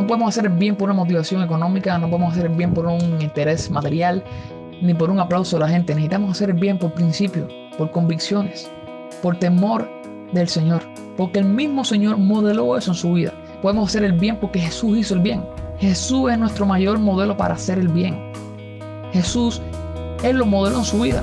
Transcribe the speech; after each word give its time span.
No 0.00 0.06
podemos 0.06 0.30
hacer 0.30 0.46
el 0.50 0.56
bien 0.56 0.76
por 0.76 0.88
una 0.88 0.94
motivación 0.94 1.42
económica, 1.42 1.98
no 1.98 2.08
podemos 2.08 2.32
hacer 2.32 2.46
el 2.46 2.56
bien 2.56 2.72
por 2.72 2.86
un 2.86 3.20
interés 3.20 3.70
material, 3.70 4.24
ni 4.80 4.94
por 4.94 5.10
un 5.10 5.20
aplauso 5.20 5.56
de 5.56 5.60
la 5.60 5.68
gente. 5.68 5.94
Necesitamos 5.94 6.30
hacer 6.30 6.48
el 6.48 6.56
bien 6.56 6.78
por 6.78 6.94
principio, 6.94 7.46
por 7.76 7.90
convicciones, 7.90 8.70
por 9.22 9.36
temor 9.38 9.86
del 10.32 10.48
Señor. 10.48 10.80
Porque 11.18 11.40
el 11.40 11.44
mismo 11.44 11.84
Señor 11.84 12.16
modeló 12.16 12.78
eso 12.78 12.92
en 12.92 12.94
su 12.94 13.12
vida. 13.12 13.34
Podemos 13.60 13.90
hacer 13.90 14.04
el 14.04 14.14
bien 14.14 14.38
porque 14.40 14.58
Jesús 14.58 14.96
hizo 14.96 15.12
el 15.12 15.20
bien. 15.20 15.44
Jesús 15.78 16.30
es 16.30 16.38
nuestro 16.38 16.64
mayor 16.64 16.98
modelo 16.98 17.36
para 17.36 17.52
hacer 17.52 17.78
el 17.78 17.88
bien. 17.88 18.18
Jesús, 19.12 19.60
Él 20.22 20.38
lo 20.38 20.46
modeló 20.46 20.78
en 20.78 20.84
su 20.86 20.98
vida. 20.98 21.22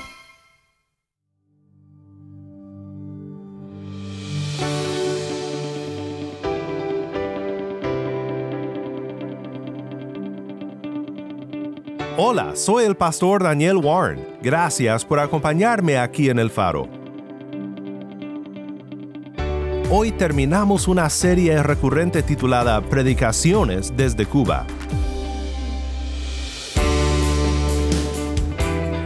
Hola, 12.33 12.55
soy 12.55 12.85
el 12.85 12.95
pastor 12.95 13.43
Daniel 13.43 13.75
Warren. 13.75 14.25
Gracias 14.41 15.03
por 15.03 15.19
acompañarme 15.19 15.97
aquí 15.97 16.29
en 16.29 16.39
El 16.39 16.49
Faro. 16.49 16.87
Hoy 19.89 20.13
terminamos 20.13 20.87
una 20.87 21.09
serie 21.09 21.61
recurrente 21.61 22.23
titulada 22.23 22.79
Predicaciones 22.79 23.91
desde 23.97 24.25
Cuba. 24.25 24.65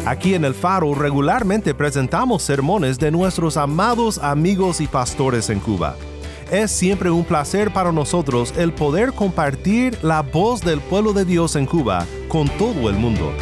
Aquí 0.06 0.36
en 0.36 0.46
El 0.46 0.54
Faro 0.54 0.94
regularmente 0.94 1.74
presentamos 1.74 2.44
sermones 2.44 3.00
de 3.00 3.10
nuestros 3.10 3.58
amados 3.58 4.20
amigos 4.20 4.80
y 4.82 4.86
pastores 4.86 5.50
en 5.50 5.62
Cuba. 5.62 5.96
Es 6.52 6.70
siempre 6.70 7.10
un 7.10 7.24
placer 7.24 7.74
para 7.74 7.92
nosotros 7.92 8.54
el 8.56 8.72
poder 8.72 9.14
compartir 9.14 9.98
la 10.04 10.22
voz 10.22 10.62
del 10.62 10.80
pueblo 10.80 11.12
de 11.12 11.26
Dios 11.26 11.56
en 11.56 11.66
Cuba 11.66 12.06
con 12.28 12.48
todo 12.50 12.88
el 12.88 12.98
mundo. 12.98 13.34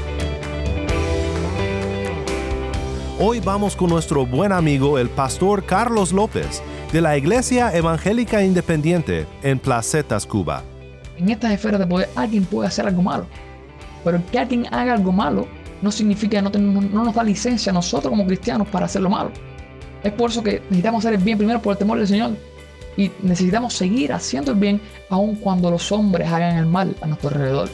Hoy 3.19 3.41
vamos 3.41 3.75
con 3.75 3.89
nuestro 3.89 4.25
buen 4.25 4.53
amigo 4.53 4.97
el 4.97 5.09
pastor 5.09 5.65
Carlos 5.65 6.13
López 6.13 6.63
de 6.93 7.01
la 7.01 7.17
Iglesia 7.17 7.75
Evangélica 7.75 8.41
Independiente 8.41 9.27
en 9.41 9.59
Placetas, 9.59 10.25
Cuba. 10.25 10.63
En 11.17 11.27
estas 11.27 11.51
esferas 11.51 11.81
de 11.81 11.87
poder 11.87 12.09
alguien 12.15 12.45
puede 12.45 12.69
hacer 12.69 12.87
algo 12.87 13.01
malo, 13.01 13.25
pero 14.05 14.21
que 14.31 14.39
alguien 14.39 14.65
haga 14.73 14.93
algo 14.93 15.11
malo 15.11 15.45
no 15.81 15.91
significa 15.91 16.41
que 16.41 16.41
no, 16.41 16.81
no 16.81 17.03
nos 17.03 17.13
da 17.13 17.23
licencia 17.23 17.69
a 17.69 17.73
nosotros 17.73 18.09
como 18.09 18.25
cristianos 18.25 18.65
para 18.69 18.85
hacer 18.85 19.01
lo 19.01 19.09
malo. 19.09 19.29
Es 20.05 20.13
por 20.13 20.29
eso 20.29 20.41
que 20.41 20.61
necesitamos 20.69 21.03
hacer 21.03 21.19
el 21.19 21.23
bien 21.23 21.37
primero 21.37 21.61
por 21.61 21.73
el 21.73 21.77
temor 21.77 21.97
del 21.97 22.07
Señor 22.07 22.31
y 22.97 23.11
necesitamos 23.21 23.73
seguir 23.73 24.13
haciendo 24.13 24.51
el 24.51 24.57
bien 24.57 24.81
aun 25.09 25.35
cuando 25.35 25.71
los 25.71 25.91
hombres 25.91 26.27
hagan 26.31 26.57
el 26.57 26.65
mal 26.65 26.95
a 27.01 27.07
nuestro 27.07 27.29
alrededor. 27.29 27.69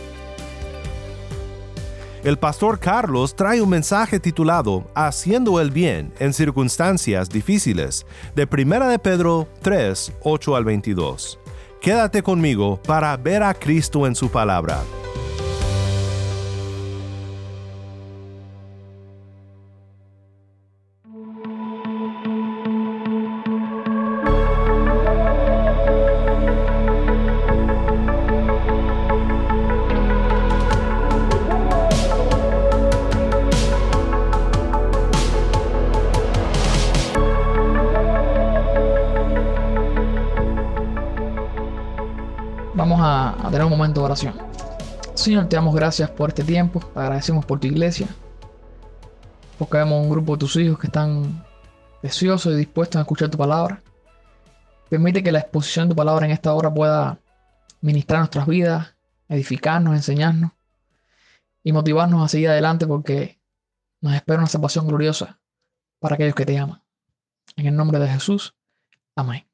El 2.24 2.38
pastor 2.38 2.80
Carlos 2.80 3.34
trae 3.34 3.62
un 3.62 3.69
mensaje 3.69 4.19
titulado 4.19 4.84
Haciendo 4.94 5.62
el 5.62 5.72
bien 5.72 6.12
en 6.19 6.34
circunstancias 6.34 7.30
difíciles, 7.30 8.06
de 8.35 8.46
1 8.52 8.90
de 8.90 9.00
Pedro 9.00 9.47
3, 9.62 10.13
8 10.24 10.56
al 10.56 10.66
22. 10.66 11.40
Quédate 11.81 12.22
conmigo 12.22 12.81
para 12.86 13.16
ver 13.16 13.41
a 13.41 13.53
Cristo 13.53 14.06
en 14.06 14.16
su 14.16 14.30
palabra. 14.30 14.81
Señor, 45.19 45.50
te 45.50 45.57
damos 45.57 45.75
gracias 45.75 46.09
por 46.09 46.30
este 46.30 46.46
tiempo, 46.46 46.80
agradecemos 46.96 47.44
por 47.46 47.59
tu 47.59 47.68
iglesia, 47.68 48.07
porque 49.57 49.78
vemos 49.78 50.02
un 50.02 50.09
grupo 50.09 50.31
de 50.31 50.40
tus 50.40 50.56
hijos 50.56 50.80
que 50.80 50.88
están 50.88 51.46
deseosos 52.02 52.53
y 52.53 52.56
dispuestos 52.56 52.97
a 52.97 53.02
escuchar 53.02 53.28
tu 53.28 53.38
palabra. 53.38 53.84
Permite 54.88 55.22
que 55.22 55.34
la 55.34 55.40
exposición 55.40 55.88
de 55.88 55.90
tu 55.94 55.97
palabra 55.97 56.25
en 56.25 56.31
esta 56.31 56.53
hora 56.53 56.74
pueda 56.74 57.19
ministrar 57.81 58.19
nuestras 58.19 58.47
vidas, 58.47 58.96
edificarnos, 59.28 59.94
enseñarnos 59.94 60.53
y 61.63 61.74
motivarnos 61.74 62.24
a 62.24 62.30
seguir 62.30 62.47
adelante 62.47 62.88
porque 62.88 63.41
nos 64.00 64.13
espera 64.13 64.40
una 64.40 64.47
salvación 64.47 64.88
gloriosa 64.88 65.41
para 66.00 66.16
aquellos 66.16 66.34
que 66.34 66.46
te 66.46 66.57
aman. 66.57 66.81
En 67.57 67.66
el 67.66 67.75
nombre 67.75 68.00
de 68.00 68.07
Jesús. 68.07 68.56
Amén. 69.18 69.46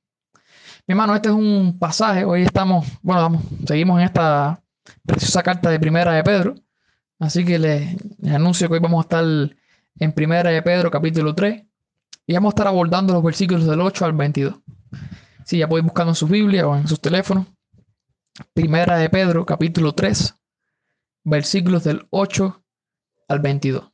Mi 0.85 0.91
hermano, 0.91 1.15
este 1.15 1.29
es 1.29 1.35
un 1.35 1.75
pasaje. 1.79 2.23
Hoy 2.23 2.43
estamos, 2.43 2.85
bueno, 3.01 3.23
vamos, 3.23 3.41
seguimos 3.65 3.97
en 3.99 4.05
esta 4.05 4.61
preciosa 5.05 5.43
carta 5.43 5.69
de 5.69 5.79
Primera 5.79 6.13
de 6.13 6.23
Pedro. 6.23 6.55
Así 7.19 7.45
que 7.45 7.59
les, 7.59 7.95
anuncio 8.29 8.67
que 8.67 8.75
hoy 8.75 8.79
vamos 8.79 8.99
a 8.99 9.07
estar 9.07 9.25
en 9.99 10.11
Primera 10.13 10.49
de 10.49 10.61
Pedro, 10.61 10.91
capítulo 10.91 11.33
3. 11.33 11.63
Y 12.27 12.33
vamos 12.33 12.51
a 12.51 12.55
estar 12.55 12.67
abordando 12.67 13.13
los 13.13 13.23
versículos 13.23 13.65
del 13.65 13.81
8 13.81 14.05
al 14.05 14.13
22. 14.13 14.55
Si 15.45 15.59
ya 15.59 15.69
pueden 15.69 15.85
buscando 15.85 16.11
en 16.11 16.15
su 16.15 16.27
Biblia 16.27 16.67
o 16.67 16.75
en 16.75 16.87
sus 16.87 16.99
teléfonos. 16.99 17.47
Primera 18.53 18.97
de 18.97 19.09
Pedro, 19.09 19.45
capítulo 19.45 19.93
3, 19.93 20.35
versículos 21.23 21.83
del 21.85 22.05
8 22.09 22.63
al 23.29 23.39
22. 23.39 23.91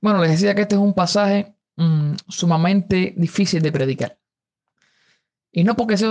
Bueno, 0.00 0.20
les 0.20 0.32
decía 0.32 0.54
que 0.54 0.62
este 0.62 0.74
es 0.74 0.80
un 0.80 0.92
pasaje 0.92 1.56
mmm, 1.76 2.12
sumamente 2.28 3.14
difícil 3.16 3.62
de 3.62 3.72
predicar. 3.72 4.18
Y 5.50 5.64
no 5.64 5.74
porque 5.76 5.96
sea 5.96 6.10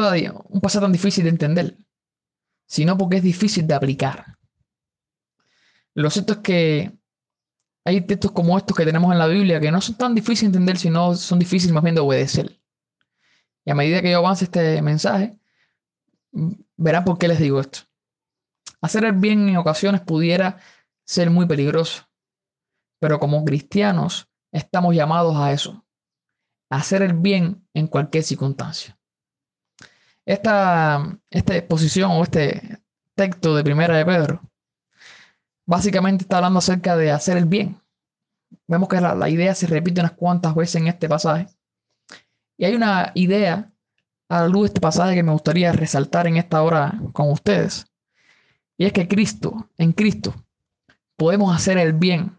un 0.50 0.62
pasaje 0.62 0.84
tan 0.84 0.92
difícil 0.92 1.26
de 1.26 1.30
entender, 1.30 1.78
sino 2.66 2.98
porque 2.98 3.18
es 3.18 3.24
difícil 3.24 3.68
de 3.68 3.74
aplicar. 3.74 4.38
Lo 5.94 6.10
cierto 6.10 6.34
es 6.34 6.40
que 6.40 6.92
hay 7.86 8.02
textos 8.02 8.32
como 8.32 8.58
estos 8.58 8.76
que 8.76 8.86
tenemos 8.86 9.12
en 9.12 9.20
la 9.20 9.28
Biblia 9.28 9.60
que 9.60 9.72
no 9.72 9.80
son 9.80 9.96
tan 9.96 10.16
difíciles 10.16 10.52
de 10.52 10.58
entender, 10.58 10.78
sino 10.78 11.16
son 11.16 11.40
difíciles 11.40 11.74
más 11.74 11.84
bien 11.84 11.96
de 11.96 12.02
obedecer. 12.02 12.60
Y 13.64 13.72
a 13.72 13.76
medida 13.76 14.02
que 14.02 14.12
yo 14.12 14.18
avance 14.18 14.46
este 14.46 14.82
mensaje, 14.82 15.38
verán 16.76 17.06
por 17.06 17.18
qué 17.18 17.28
les 17.28 17.40
digo 17.40 17.60
esto. 17.60 17.80
Hacer 18.82 19.06
el 19.06 19.14
bien 19.14 19.50
en 19.50 19.58
ocasiones 19.58 20.02
pudiera 20.02 20.60
ser 21.06 21.30
muy 21.30 21.46
peligroso, 21.46 22.08
pero 23.00 23.20
como 23.20 23.46
cristianos 23.46 24.28
estamos 24.52 24.96
llamados 24.96 25.36
a 25.38 25.52
eso, 25.52 25.86
a 26.70 26.78
hacer 26.78 27.02
el 27.02 27.14
bien 27.14 27.68
en 27.74 27.88
cualquier 27.88 28.24
circunstancia. 28.24 28.95
Esta, 30.26 31.20
esta 31.30 31.56
exposición 31.56 32.12
o 32.12 32.24
este 32.24 32.80
texto 33.14 33.56
de 33.56 33.64
Primera 33.64 33.96
de 33.96 34.06
Pedro 34.06 34.42
básicamente 35.66 36.24
está 36.24 36.38
hablando 36.38 36.60
acerca 36.60 36.96
de 36.96 37.12
hacer 37.12 37.38
el 37.38 37.46
bien. 37.46 37.80
Vemos 38.68 38.90
que 38.90 39.02
la, 39.02 39.16
la 39.16 39.30
idea 39.30 39.54
se 39.54 39.68
repite 39.68 40.02
unas 40.02 40.14
cuantas 40.14 40.56
veces 40.56 40.76
en 40.76 40.88
este 40.88 41.08
pasaje. 41.08 41.48
Y 42.58 42.66
hay 42.66 42.76
una 42.76 43.12
idea 43.16 43.72
a 44.30 44.42
la 44.42 44.48
luz 44.48 44.64
de 44.64 44.68
este 44.68 44.82
pasaje 44.82 45.16
que 45.16 45.24
me 45.24 45.32
gustaría 45.32 45.72
resaltar 45.72 46.28
en 46.28 46.38
esta 46.38 46.62
hora 46.62 47.00
con 47.14 47.32
ustedes. 47.32 47.86
Y 48.78 48.86
es 48.86 48.94
que 48.94 49.08
Cristo, 49.08 49.70
en 49.78 49.92
Cristo, 49.94 50.34
podemos 51.16 51.56
hacer 51.56 51.78
el 51.78 51.94
bien 51.94 52.38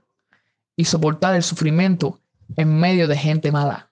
y 0.76 0.84
soportar 0.84 1.34
el 1.34 1.42
sufrimiento 1.42 2.20
en 2.56 2.78
medio 2.78 3.08
de 3.08 3.16
gente 3.16 3.50
mala. 3.50 3.90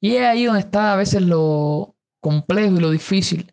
Y 0.00 0.16
es 0.16 0.24
ahí 0.24 0.44
donde 0.44 0.60
está 0.60 0.92
a 0.92 0.96
veces 0.96 1.22
lo 1.22 1.93
complejo 2.24 2.76
y 2.76 2.80
lo 2.80 2.90
difícil 2.90 3.52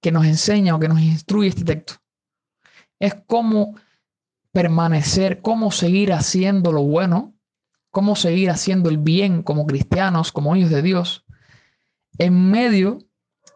que 0.00 0.12
nos 0.12 0.24
enseña 0.24 0.76
o 0.76 0.78
que 0.78 0.86
nos 0.86 1.00
instruye 1.00 1.48
este 1.48 1.64
texto. 1.64 1.94
Es 3.00 3.16
cómo 3.26 3.74
permanecer, 4.52 5.42
cómo 5.42 5.72
seguir 5.72 6.12
haciendo 6.12 6.70
lo 6.70 6.84
bueno, 6.84 7.34
cómo 7.90 8.14
seguir 8.14 8.48
haciendo 8.50 8.90
el 8.90 8.98
bien 8.98 9.42
como 9.42 9.66
cristianos, 9.66 10.30
como 10.30 10.54
hijos 10.54 10.70
de 10.70 10.82
Dios, 10.82 11.24
en 12.16 12.50
medio 12.52 12.98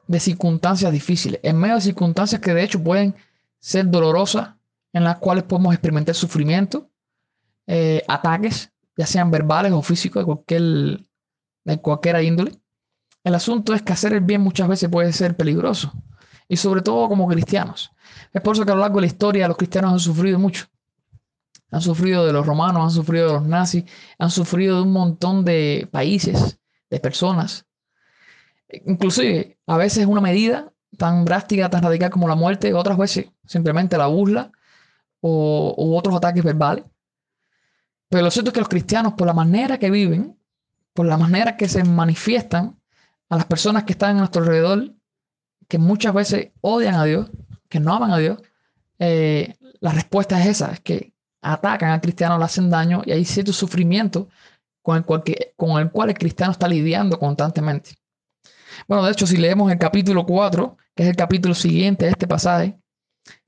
de 0.09 0.19
circunstancias 0.19 0.91
difíciles, 0.91 1.39
en 1.45 1.57
medio 1.57 1.77
de 1.77 1.83
circunstancias 1.83 2.41
que 2.41 2.55
de 2.55 2.65
hecho 2.65 2.83
pueden 2.83 3.15
ser 3.61 3.89
dolorosas, 3.89 4.57
en 4.93 5.05
las 5.05 5.19
cuales 5.19 5.45
podemos 5.45 5.73
experimentar 5.75 6.17
sufrimiento, 6.17 6.91
eh, 7.69 8.03
ataques, 8.09 8.73
ya 8.97 9.07
sean 9.07 9.31
verbales 9.31 9.71
o 9.71 9.81
físicos, 9.81 10.23
de 10.23 10.27
cualquier, 10.27 10.63
de 11.65 11.81
cualquier 11.81 12.23
índole. 12.25 12.64
El 13.25 13.35
asunto 13.35 13.73
es 13.73 13.83
que 13.83 13.95
hacer 13.95 14.13
el 14.13 14.21
bien 14.21 14.43
muchas 14.43 14.69
veces 14.69 14.91
puede 14.91 15.13
ser 15.13 15.35
peligroso, 15.35 15.93
y 16.47 16.59
sobre 16.59 16.83
todo 16.83 17.09
como 17.09 17.27
cristianos. 17.27 17.91
Es 18.33 18.43
por 18.43 18.55
eso 18.55 18.67
que 18.67 18.73
a 18.73 18.75
lo 18.75 18.83
largo 18.83 18.97
de 18.97 19.03
la 19.03 19.07
historia 19.07 19.49
los 19.49 19.57
cristianos 19.57 19.93
han 19.93 19.99
sufrido 19.99 20.39
mucho. 20.39 20.67
Han 21.71 21.81
sufrido 21.81 22.27
de 22.27 22.33
los 22.33 22.47
romanos, 22.47 22.85
han 22.85 22.91
sufrido 22.91 23.29
de 23.29 23.33
los 23.33 23.47
nazis, 23.47 23.85
han 24.19 24.31
sufrido 24.31 24.77
de 24.77 24.83
un 24.83 24.93
montón 24.93 25.45
de 25.45 25.89
países, 25.91 26.61
de 26.91 27.01
personas. 27.01 27.67
Inclusive, 28.69 29.59
a 29.67 29.77
veces 29.79 30.07
una 30.07 30.21
medida 30.21 30.71
tan 30.99 31.25
drástica, 31.25 31.71
tan 31.71 31.83
radical 31.83 32.11
como 32.11 32.29
la 32.29 32.35
muerte, 32.35 32.75
otras 32.75 32.99
veces 32.99 33.27
simplemente 33.47 33.97
la 33.97 34.07
burla 34.07 34.53
o, 35.21 35.75
u 35.77 35.97
otros 35.97 36.15
ataques 36.15 36.45
verbales. 36.45 36.85
Pero 38.09 38.23
lo 38.23 38.31
cierto 38.31 38.51
es 38.51 38.55
que 38.55 38.61
los 38.61 38.69
cristianos, 38.69 39.15
por 39.15 39.27
la 39.27 39.33
manera 39.33 39.79
que 39.79 39.91
viven, 39.91 40.39
por 40.93 41.07
la 41.07 41.17
manera 41.17 41.57
que 41.57 41.69
se 41.69 41.83
manifiestan 41.83 42.79
a 43.29 43.37
las 43.37 43.47
personas 43.47 43.85
que 43.85 43.93
están 43.93 44.17
a 44.17 44.21
nuestro 44.21 44.43
alrededor, 44.43 44.95
que 45.69 45.79
muchas 45.79 46.15
veces 46.15 46.53
odian 46.61 46.95
a 46.95 47.05
Dios, 47.05 47.31
que 47.69 47.81
no 47.81 47.95
aman 47.95 48.13
a 48.13 48.19
Dios, 48.19 48.41
eh, 48.99 49.55
la 49.81 49.93
respuesta 49.93 50.41
es 50.41 50.47
esa, 50.47 50.73
es 50.73 50.81
que 50.81 51.13
atacan 51.43 51.91
al 51.91 52.01
cristiano, 52.01 52.39
le 52.39 52.45
hacen 52.45 52.71
daño 52.71 53.03
y 53.05 53.13
hay 53.13 53.25
cierto 53.25 53.53
sufrimiento 53.53 54.29
con 54.83 54.97
el, 54.97 55.05
cual 55.05 55.23
con 55.57 55.81
el 55.81 55.91
cual 55.91 56.11
el 56.11 56.19
cristiano 56.19 56.53
está 56.53 56.69
lidiando 56.69 57.19
constantemente. 57.19 57.91
Bueno, 58.89 59.05
de 59.05 59.13
hecho, 59.13 59.27
si 59.27 59.37
leemos 59.37 59.71
el 59.71 59.79
capítulo 59.79 60.27
4, 60.27 60.77
que 60.95 61.03
es 61.05 61.09
el 61.09 61.17
capítulo 61.17 61.55
siguiente 61.55 62.07
a 62.07 62.11
este 62.11 62.27
pasaje, 62.27 62.79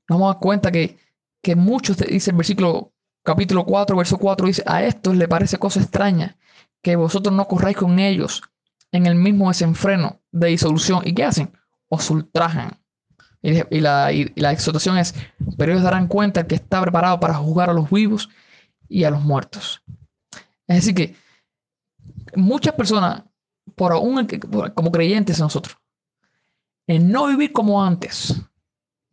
nos 0.07 0.19
vamos 0.19 0.31
a 0.31 0.33
dar 0.33 0.41
cuenta 0.41 0.71
que, 0.71 0.97
que 1.41 1.55
muchos, 1.55 1.97
dice 1.97 2.31
el 2.31 2.37
versículo 2.37 2.93
capítulo 3.23 3.65
4, 3.65 3.97
verso 3.97 4.17
4, 4.17 4.47
dice, 4.47 4.63
a 4.65 4.83
estos 4.83 5.15
le 5.15 5.27
parece 5.27 5.57
cosa 5.57 5.81
extraña 5.81 6.37
que 6.81 6.95
vosotros 6.95 7.35
no 7.35 7.47
corráis 7.47 7.77
con 7.77 7.99
ellos 7.99 8.41
en 8.91 9.05
el 9.05 9.15
mismo 9.15 9.49
desenfreno 9.49 10.21
de 10.31 10.47
disolución. 10.47 11.01
¿Y 11.05 11.13
qué 11.13 11.23
hacen? 11.23 11.51
Os 11.89 12.09
ultrajan. 12.09 12.79
Y, 13.41 13.79
la, 13.79 14.11
exhortación 14.51 14.97
es, 14.97 15.13
pero 15.57 15.71
ellos 15.71 15.83
darán 15.83 16.07
cuenta 16.07 16.47
que 16.47 16.55
está 16.55 16.81
preparado 16.81 17.19
para 17.19 17.35
juzgar 17.35 17.69
a 17.69 17.73
los 17.73 17.89
vivos 17.89 18.29
y 18.89 19.03
a 19.03 19.11
los 19.11 19.21
muertos. 19.21 19.83
Es 20.67 20.77
decir, 20.77 20.95
que 20.95 21.15
muchas 22.35 22.73
personas, 22.73 23.23
por 23.75 23.93
aún 23.93 24.27
como 24.75 24.91
creyentes 24.91 25.39
nosotros, 25.39 25.77
en 26.87 27.11
no 27.11 27.27
vivir 27.27 27.53
como 27.53 27.83
antes, 27.83 28.35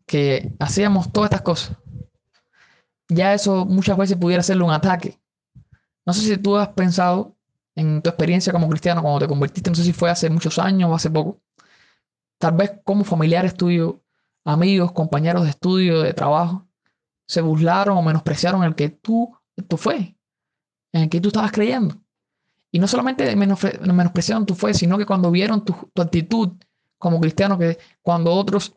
que 0.07 0.53
hacíamos 0.59 1.13
todas 1.13 1.29
estas 1.29 1.43
cosas, 1.43 1.77
ya 3.09 3.35
eso 3.35 3.67
muchas 3.67 3.97
veces 3.97 4.17
pudiera 4.17 4.43
serle 4.43 4.65
un 4.65 4.73
ataque. 4.73 5.21
No 6.07 6.13
sé 6.13 6.23
si 6.23 6.37
tú 6.37 6.57
has 6.57 6.69
pensado 6.69 7.37
en 7.77 8.03
tu 8.03 8.11
experiencia 8.11 8.53
como 8.53 8.69
cristiano 8.69 9.03
cuando 9.03 9.21
te 9.21 9.29
convertiste, 9.29 9.71
no 9.71 9.77
sé 9.77 9.85
si 9.85 9.93
fue 9.93 10.11
hace 10.11 10.31
muchos 10.31 10.59
años 10.59 10.91
o 10.91 10.95
hace 10.95 11.11
poco, 11.11 11.41
tal 12.39 12.53
vez 12.53 12.81
como 12.85 13.05
familiares 13.05 13.57
tuyos 13.57 13.95
amigos, 14.45 14.93
compañeros 14.93 15.45
de 15.45 15.51
estudio, 15.51 16.03
de 16.03 16.13
trabajo, 16.13 16.69
se 17.27 17.41
burlaron 17.41 17.97
o 17.97 18.03
menospreciaron 18.03 18.63
el 18.63 18.75
que 18.75 18.91
tú, 18.91 19.37
tu 19.69 19.77
fe, 19.77 20.17
en 20.93 21.03
el 21.03 21.09
que 21.09 21.21
tú 21.21 21.29
estabas 21.29 21.53
creyendo. 21.53 21.97
Y 22.71 22.79
no 22.79 22.89
solamente 22.89 23.35
menospreciaron 23.37 24.47
tu 24.47 24.55
fe, 24.55 24.75
sino 24.75 24.99
que 24.99 25.07
cuando 25.07 25.31
vieron 25.31 25.65
tu, 25.65 25.75
actitud 25.97 26.53
como 26.99 27.21
cristiano, 27.21 27.59
que 27.59 27.79
cuando 28.03 28.33
otros 28.33 28.75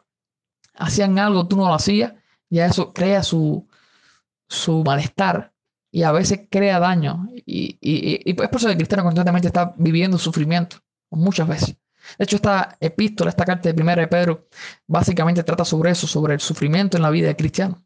hacían 0.76 1.18
algo, 1.20 1.48
tú 1.48 1.58
no 1.58 1.68
lo 1.68 1.74
hacías, 1.74 2.14
ya 2.50 2.68
eso 2.68 2.94
crea 2.94 3.24
su, 3.24 3.68
su 4.48 4.84
malestar 4.84 5.54
y 5.92 6.04
a 6.04 6.12
veces 6.12 6.42
crea 6.50 6.80
daño. 6.80 7.28
Y, 7.46 7.78
y, 7.82 8.30
es 8.30 8.36
por 8.36 8.58
eso 8.58 8.68
que 8.68 8.74
el 8.74 8.78
cristiano 8.78 9.04
constantemente 9.04 9.48
está 9.48 9.74
viviendo 9.78 10.18
sufrimiento, 10.18 10.78
muchas 11.10 11.48
veces. 11.48 11.78
De 12.18 12.24
hecho, 12.24 12.38
esta 12.38 12.78
epístola, 12.80 13.30
esta 13.30 13.46
carta 13.46 13.70
de 13.70 13.74
primera 13.74 14.02
de 14.02 14.08
Pedro, 14.08 14.48
básicamente 14.88 15.44
trata 15.44 15.66
sobre 15.66 15.92
eso, 15.92 16.08
sobre 16.08 16.34
el 16.34 16.40
sufrimiento 16.40 16.98
en 16.98 17.04
la 17.04 17.10
vida 17.10 17.28
del 17.28 17.36
cristiano. 17.36 17.84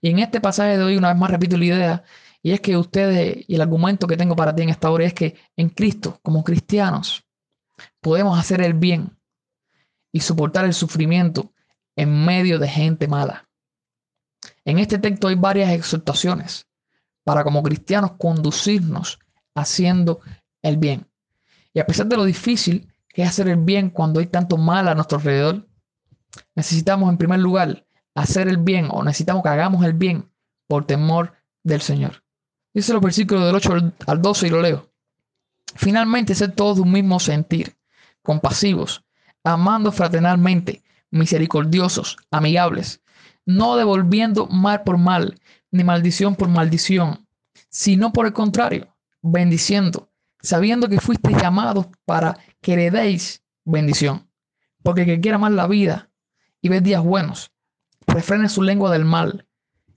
Y 0.00 0.10
en 0.10 0.18
este 0.18 0.40
pasaje 0.40 0.76
de 0.76 0.84
hoy, 0.84 0.96
una 0.96 1.08
vez 1.08 1.18
más 1.18 1.30
repito 1.30 1.56
la 1.56 1.64
idea, 1.64 2.04
y 2.42 2.52
es 2.52 2.60
que 2.60 2.76
ustedes, 2.76 3.44
y 3.46 3.54
el 3.54 3.60
argumento 3.60 4.06
que 4.06 4.16
tengo 4.16 4.36
para 4.36 4.54
ti 4.54 4.62
en 4.62 4.70
esta 4.70 4.90
hora 4.90 5.04
es 5.04 5.14
que 5.14 5.36
en 5.56 5.70
Cristo, 5.70 6.18
como 6.22 6.44
cristianos, 6.44 7.24
podemos 8.00 8.38
hacer 8.38 8.60
el 8.60 8.74
bien 8.74 9.16
y 10.12 10.20
soportar 10.20 10.64
el 10.64 10.74
sufrimiento 10.74 11.52
en 11.96 12.24
medio 12.24 12.58
de 12.58 12.68
gente 12.68 13.08
mala. 13.08 13.48
En 14.64 14.78
este 14.78 14.98
texto 14.98 15.28
hay 15.28 15.36
varias 15.36 15.70
exhortaciones 15.70 16.66
para 17.24 17.42
como 17.42 17.62
cristianos 17.62 18.12
conducirnos 18.18 19.18
haciendo 19.54 20.20
el 20.62 20.76
bien. 20.76 21.08
Y 21.72 21.80
a 21.80 21.86
pesar 21.86 22.06
de 22.06 22.16
lo 22.16 22.24
difícil 22.24 22.94
¿Qué 23.14 23.22
es 23.22 23.28
hacer 23.28 23.46
el 23.46 23.58
bien 23.58 23.90
cuando 23.90 24.18
hay 24.18 24.26
tanto 24.26 24.56
mal 24.56 24.88
a 24.88 24.94
nuestro 24.96 25.18
alrededor? 25.18 25.68
Necesitamos 26.56 27.08
en 27.08 27.16
primer 27.16 27.38
lugar 27.38 27.86
hacer 28.16 28.48
el 28.48 28.56
bien 28.56 28.88
o 28.90 29.04
necesitamos 29.04 29.44
que 29.44 29.50
hagamos 29.50 29.84
el 29.84 29.92
bien 29.92 30.28
por 30.66 30.84
temor 30.84 31.32
del 31.62 31.80
Señor. 31.80 32.24
Dice 32.74 32.92
los 32.92 33.00
versículos 33.00 33.46
del 33.46 33.54
8 33.54 33.92
al 34.08 34.20
12 34.20 34.48
y 34.48 34.50
lo 34.50 34.60
leo. 34.60 34.90
Finalmente, 35.76 36.34
ser 36.34 36.52
todos 36.52 36.76
de 36.76 36.82
un 36.82 36.90
mismo 36.90 37.20
sentir, 37.20 37.76
compasivos, 38.20 39.04
amando 39.44 39.92
fraternalmente, 39.92 40.82
misericordiosos, 41.12 42.16
amigables, 42.32 43.00
no 43.46 43.76
devolviendo 43.76 44.48
mal 44.48 44.82
por 44.82 44.98
mal, 44.98 45.38
ni 45.74 45.82
maldición 45.82 46.36
por 46.36 46.48
maldición, 46.48 47.26
sino 47.68 48.12
por 48.12 48.26
el 48.26 48.32
contrario, 48.32 48.94
bendiciendo, 49.22 50.08
sabiendo 50.40 50.88
que 50.88 51.00
fuisteis 51.00 51.36
llamados 51.36 51.88
para 52.04 52.38
que 52.60 52.74
heredéis 52.74 53.42
bendición. 53.64 54.30
Porque 54.84 55.00
el 55.00 55.06
que 55.08 55.20
quiera 55.20 55.36
más 55.36 55.50
la 55.50 55.66
vida 55.66 56.10
y 56.62 56.68
ver 56.68 56.84
días 56.84 57.02
buenos, 57.02 57.50
refrene 58.06 58.48
su 58.48 58.62
lengua 58.62 58.92
del 58.92 59.04
mal 59.04 59.48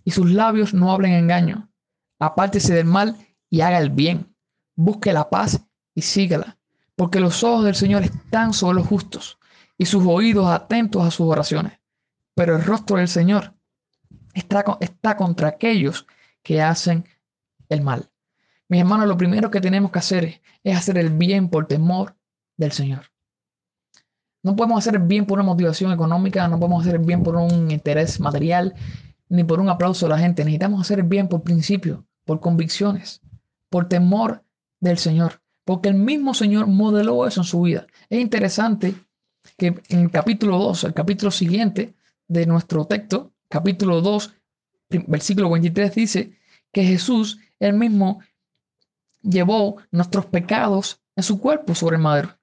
y 0.03 0.09
sus 0.09 0.31
labios 0.31 0.73
no 0.73 0.91
hablen 0.91 1.13
engaño. 1.13 1.69
Apártese 2.17 2.73
del 2.73 2.85
mal 2.85 3.15
y 3.47 3.61
haga 3.61 3.77
el 3.77 3.91
bien. 3.91 4.35
Busque 4.75 5.13
la 5.13 5.29
paz 5.29 5.61
y 5.93 6.01
síguela. 6.01 6.57
Porque 6.95 7.19
los 7.19 7.43
ojos 7.43 7.65
del 7.65 7.75
Señor 7.75 8.01
están 8.01 8.51
sobre 8.51 8.77
los 8.77 8.87
justos 8.87 9.37
y 9.77 9.85
sus 9.85 10.03
oídos 10.07 10.47
atentos 10.47 11.05
a 11.05 11.11
sus 11.11 11.27
oraciones. 11.27 11.73
Pero 12.33 12.55
el 12.55 12.63
rostro 12.63 12.97
del 12.97 13.07
Señor 13.07 13.53
está, 14.37 15.17
contra 15.17 15.47
aquellos 15.47 16.07
que 16.43 16.61
hacen 16.61 17.05
el 17.69 17.81
mal. 17.81 18.09
Mis 18.69 18.81
hermanos, 18.81 19.07
lo 19.07 19.17
primero 19.17 19.49
que 19.49 19.61
tenemos 19.61 19.91
que 19.91 19.99
hacer 19.99 20.41
es 20.63 20.77
hacer 20.77 20.97
el 20.97 21.09
bien 21.09 21.49
por 21.49 21.67
temor 21.67 22.15
del 22.57 22.71
Señor. 22.71 23.11
No 24.43 24.55
podemos 24.55 24.79
hacer 24.79 24.95
el 24.95 25.07
bien 25.07 25.25
por 25.25 25.39
una 25.39 25.47
motivación 25.47 25.91
económica, 25.91 26.47
no 26.47 26.59
podemos 26.59 26.81
hacer 26.81 26.95
el 26.95 27.05
bien 27.05 27.23
por 27.23 27.35
un 27.35 27.71
interés 27.71 28.19
material, 28.19 28.75
ni 29.29 29.43
por 29.43 29.59
un 29.59 29.69
aplauso 29.69 30.05
de 30.05 30.11
la 30.11 30.19
gente. 30.19 30.43
Necesitamos 30.43 30.81
hacer 30.81 30.99
el 30.99 31.05
bien 31.05 31.27
por 31.27 31.43
principio, 31.43 32.05
por 32.23 32.39
convicciones, 32.39 33.21
por 33.69 33.87
temor 33.87 34.43
del 34.79 34.97
Señor, 34.97 35.41
porque 35.65 35.89
el 35.89 35.95
mismo 35.95 36.33
Señor 36.33 36.67
modeló 36.67 37.25
eso 37.27 37.41
en 37.41 37.45
su 37.45 37.61
vida. 37.61 37.87
Es 38.09 38.19
interesante 38.19 38.95
que 39.57 39.81
en 39.89 39.99
el 39.99 40.11
capítulo 40.11 40.57
2, 40.59 40.85
el 40.85 40.93
capítulo 40.93 41.31
siguiente 41.31 41.95
de 42.27 42.45
nuestro 42.45 42.85
texto, 42.85 43.33
capítulo 43.49 44.01
2, 44.01 44.33
versículo 45.07 45.49
23, 45.49 45.95
dice 45.95 46.37
que 46.71 46.83
Jesús, 46.83 47.39
él 47.59 47.73
mismo, 47.73 48.19
llevó 49.21 49.77
nuestros 49.91 50.25
pecados 50.25 51.01
en 51.15 51.23
su 51.23 51.39
cuerpo 51.39 51.75
sobre 51.75 51.97
el 51.97 52.01
madero. 52.01 52.37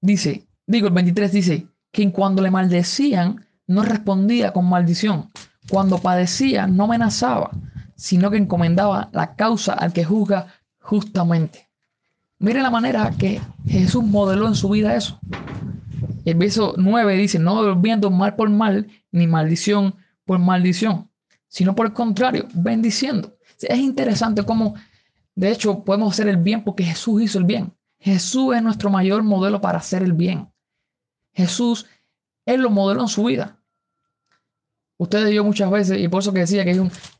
Dice, 0.00 0.46
digo, 0.66 0.88
el 0.88 0.94
23 0.94 1.32
dice, 1.32 1.66
que 1.90 2.12
cuando 2.12 2.42
le 2.42 2.50
maldecían, 2.50 3.46
no 3.66 3.82
respondía 3.82 4.52
con 4.52 4.68
maldición. 4.68 5.30
Cuando 5.68 5.98
padecía, 5.98 6.66
no 6.66 6.84
amenazaba, 6.84 7.50
sino 7.96 8.30
que 8.30 8.36
encomendaba 8.36 9.08
la 9.12 9.34
causa 9.34 9.72
al 9.72 9.92
que 9.92 10.04
juzga 10.04 10.46
justamente. 10.78 11.68
Mire 12.38 12.62
la 12.62 12.70
manera 12.70 13.10
que 13.18 13.40
Jesús 13.66 14.04
modeló 14.04 14.46
en 14.46 14.54
su 14.54 14.68
vida 14.68 14.94
eso. 14.94 15.18
El 16.24 16.34
verso 16.34 16.74
9 16.76 17.16
dice, 17.16 17.38
no 17.38 17.62
devolviendo 17.62 18.10
mal 18.10 18.36
por 18.36 18.50
mal, 18.50 18.86
ni 19.16 19.26
maldición 19.26 19.94
por 20.24 20.38
maldición, 20.38 21.10
sino 21.48 21.74
por 21.74 21.86
el 21.86 21.92
contrario, 21.92 22.46
bendiciendo. 22.54 23.36
Es 23.60 23.78
interesante 23.78 24.42
cómo 24.44 24.74
de 25.36 25.50
hecho, 25.50 25.84
podemos 25.84 26.14
hacer 26.14 26.28
el 26.28 26.38
bien 26.38 26.64
porque 26.64 26.82
Jesús 26.82 27.22
hizo 27.22 27.38
el 27.38 27.44
bien. 27.44 27.72
Jesús 28.00 28.56
es 28.56 28.62
nuestro 28.62 28.88
mayor 28.88 29.22
modelo 29.22 29.60
para 29.60 29.78
hacer 29.78 30.02
el 30.02 30.14
bien. 30.14 30.50
Jesús 31.34 31.86
Él 32.46 32.62
lo 32.62 32.70
modeló 32.70 33.02
en 33.02 33.08
su 33.08 33.24
vida. 33.24 33.62
Ustedes 34.96 35.34
yo 35.34 35.44
muchas 35.44 35.70
veces, 35.70 36.00
y 36.00 36.08
por 36.08 36.22
eso 36.22 36.32
que 36.32 36.40
decía 36.40 36.64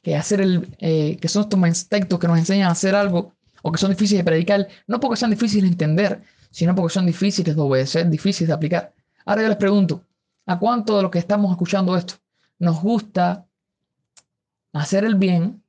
que 0.02 0.16
hacer 0.16 0.40
el, 0.40 0.74
eh, 0.78 1.18
que 1.20 1.28
son 1.28 1.42
estos 1.42 1.88
textos 1.88 2.18
que 2.18 2.26
nos 2.26 2.38
enseñan 2.38 2.68
a 2.68 2.72
hacer 2.72 2.94
algo, 2.94 3.34
o 3.60 3.70
que 3.70 3.78
son 3.78 3.90
difíciles 3.90 4.20
de 4.20 4.24
predicar, 4.24 4.66
no 4.86 4.98
porque 4.98 5.16
sean 5.18 5.30
difíciles 5.30 5.64
de 5.64 5.68
entender, 5.72 6.22
sino 6.50 6.74
porque 6.74 6.94
son 6.94 7.04
difíciles 7.04 7.54
de 7.54 7.60
obedecer, 7.60 8.08
difíciles 8.08 8.48
de 8.48 8.54
aplicar. 8.54 8.94
Ahora 9.26 9.42
yo 9.42 9.48
les 9.48 9.58
pregunto, 9.58 10.04
¿a 10.46 10.58
cuánto 10.58 10.96
de 10.96 11.02
los 11.02 11.10
que 11.10 11.18
estamos 11.18 11.50
escuchando 11.50 11.96
esto 11.96 12.14
nos 12.58 12.80
gusta 12.80 13.46
hacer 14.72 15.04
el 15.04 15.16
bien 15.16 15.62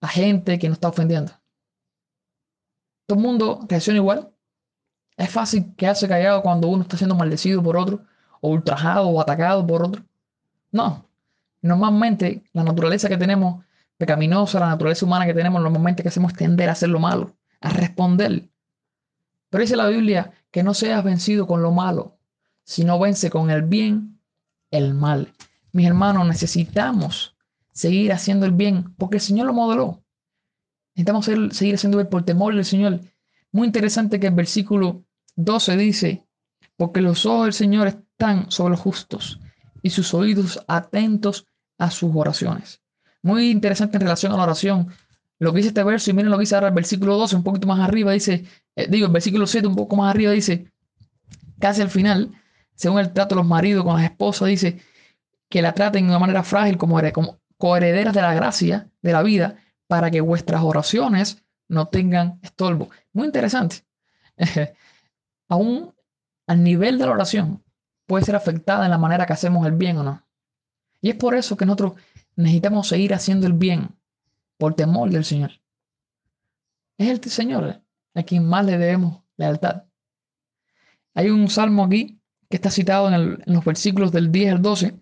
a 0.00 0.08
gente 0.08 0.58
que 0.58 0.68
nos 0.68 0.76
está 0.76 0.88
ofendiendo? 0.88 1.32
¿Todo 3.06 3.18
el 3.18 3.24
mundo 3.24 3.60
reacciona 3.68 3.98
igual? 3.98 4.32
¿Es 5.16 5.30
fácil 5.30 5.74
quedarse 5.76 6.08
callado 6.08 6.42
cuando 6.42 6.68
uno 6.68 6.82
está 6.82 6.96
siendo 6.96 7.14
maldecido 7.14 7.62
por 7.62 7.76
otro, 7.76 8.04
o 8.40 8.50
ultrajado 8.50 9.08
o 9.08 9.20
atacado 9.20 9.66
por 9.66 9.82
otro? 9.82 10.02
No. 10.72 11.08
Normalmente 11.62 12.44
la 12.52 12.64
naturaleza 12.64 13.08
que 13.08 13.16
tenemos 13.16 13.64
pecaminosa, 13.96 14.60
la 14.60 14.68
naturaleza 14.68 15.06
humana 15.06 15.26
que 15.26 15.34
tenemos, 15.34 15.62
normalmente 15.62 16.02
que 16.02 16.08
hacemos 16.08 16.34
tender 16.34 16.68
a 16.68 16.72
hacer 16.72 16.88
lo 16.88 16.98
malo, 16.98 17.36
a 17.60 17.70
responder. 17.70 18.48
Pero 19.50 19.62
dice 19.62 19.76
la 19.76 19.86
Biblia 19.88 20.32
que 20.50 20.62
no 20.62 20.74
seas 20.74 21.04
vencido 21.04 21.46
con 21.46 21.62
lo 21.62 21.70
malo, 21.70 22.13
sino 22.64 22.98
vence 22.98 23.30
con 23.30 23.50
el 23.50 23.62
bien 23.62 24.18
el 24.70 24.94
mal. 24.94 25.32
Mis 25.72 25.86
hermanos, 25.86 26.26
necesitamos 26.26 27.36
seguir 27.72 28.12
haciendo 28.12 28.46
el 28.46 28.52
bien 28.52 28.94
porque 28.96 29.16
el 29.16 29.22
Señor 29.22 29.46
lo 29.46 29.52
modeló. 29.52 30.02
Necesitamos 30.94 31.56
seguir 31.56 31.74
haciendo 31.74 32.00
el 32.00 32.08
por 32.08 32.24
temor 32.24 32.54
del 32.54 32.64
Señor. 32.64 33.00
Muy 33.52 33.66
interesante 33.66 34.18
que 34.18 34.28
el 34.28 34.34
versículo 34.34 35.04
12 35.36 35.76
dice, 35.76 36.26
porque 36.76 37.00
los 37.00 37.26
ojos 37.26 37.44
del 37.44 37.52
Señor 37.52 37.88
están 37.88 38.50
sobre 38.50 38.72
los 38.72 38.80
justos 38.80 39.40
y 39.82 39.90
sus 39.90 40.14
oídos 40.14 40.64
atentos 40.66 41.46
a 41.78 41.90
sus 41.90 42.10
oraciones. 42.14 42.80
Muy 43.22 43.50
interesante 43.50 43.96
en 43.96 44.02
relación 44.02 44.32
a 44.32 44.36
la 44.36 44.44
oración. 44.44 44.88
Lo 45.38 45.52
que 45.52 45.58
dice 45.58 45.68
este 45.68 45.82
verso, 45.82 46.10
y 46.10 46.14
miren 46.14 46.30
lo 46.30 46.36
que 46.36 46.42
dice 46.42 46.54
ahora 46.54 46.68
el 46.68 46.74
versículo 46.74 47.16
12, 47.16 47.36
un 47.36 47.42
poquito 47.42 47.66
más 47.66 47.80
arriba, 47.80 48.12
dice, 48.12 48.44
eh, 48.76 48.86
digo, 48.88 49.06
el 49.06 49.12
versículo 49.12 49.46
7, 49.46 49.66
un 49.66 49.76
poco 49.76 49.96
más 49.96 50.10
arriba, 50.10 50.32
dice, 50.32 50.70
casi 51.58 51.82
al 51.82 51.90
final, 51.90 52.30
según 52.74 52.98
el 53.00 53.12
trato 53.12 53.34
de 53.34 53.40
los 53.40 53.48
maridos 53.48 53.84
con 53.84 53.96
las 53.96 54.04
esposas, 54.04 54.48
dice 54.48 54.80
que 55.48 55.62
la 55.62 55.72
traten 55.72 56.04
de 56.04 56.10
una 56.10 56.18
manera 56.18 56.42
frágil 56.42 56.76
como, 56.76 57.00
como 57.12 57.38
coherederas 57.58 58.14
de 58.14 58.22
la 58.22 58.34
gracia 58.34 58.90
de 59.02 59.12
la 59.12 59.22
vida 59.22 59.56
para 59.86 60.10
que 60.10 60.20
vuestras 60.20 60.62
oraciones 60.62 61.44
no 61.68 61.88
tengan 61.88 62.40
estorbo. 62.42 62.90
Muy 63.12 63.26
interesante. 63.26 63.84
Aún 65.48 65.94
al 66.46 66.62
nivel 66.62 66.98
de 66.98 67.06
la 67.06 67.12
oración, 67.12 67.62
puede 68.06 68.24
ser 68.24 68.36
afectada 68.36 68.84
en 68.84 68.90
la 68.90 68.98
manera 68.98 69.26
que 69.26 69.32
hacemos 69.32 69.66
el 69.66 69.72
bien 69.72 69.98
o 69.98 70.02
no. 70.02 70.26
Y 71.00 71.10
es 71.10 71.16
por 71.16 71.34
eso 71.34 71.56
que 71.56 71.66
nosotros 71.66 71.94
necesitamos 72.36 72.88
seguir 72.88 73.14
haciendo 73.14 73.46
el 73.46 73.52
bien 73.52 73.96
por 74.58 74.74
temor 74.74 75.10
del 75.10 75.24
Señor. 75.24 75.52
Es 76.98 77.08
el 77.08 77.30
Señor 77.30 77.82
a 78.14 78.22
quien 78.22 78.46
más 78.46 78.64
le 78.64 78.78
debemos 78.78 79.22
lealtad. 79.36 79.84
Hay 81.14 81.30
un 81.30 81.48
salmo 81.48 81.84
aquí 81.84 82.20
que 82.54 82.56
está 82.58 82.70
citado 82.70 83.12
en, 83.12 83.42
los 83.46 83.64
versículos 83.64 84.12
del 84.12 84.30
10 84.30 84.52
al 84.52 84.62
12, 84.62 84.94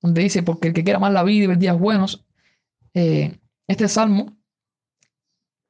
donde 0.00 0.20
dice, 0.20 0.42
porque 0.42 0.66
el 0.66 0.74
que 0.74 0.82
quiera 0.82 0.98
más 0.98 1.12
la 1.12 1.22
vida 1.22 1.44
y 1.44 1.46
ver 1.46 1.58
días 1.58 1.78
buenos, 1.78 2.24
eh, 2.92 3.38
este 3.68 3.86
salmo, 3.86 4.36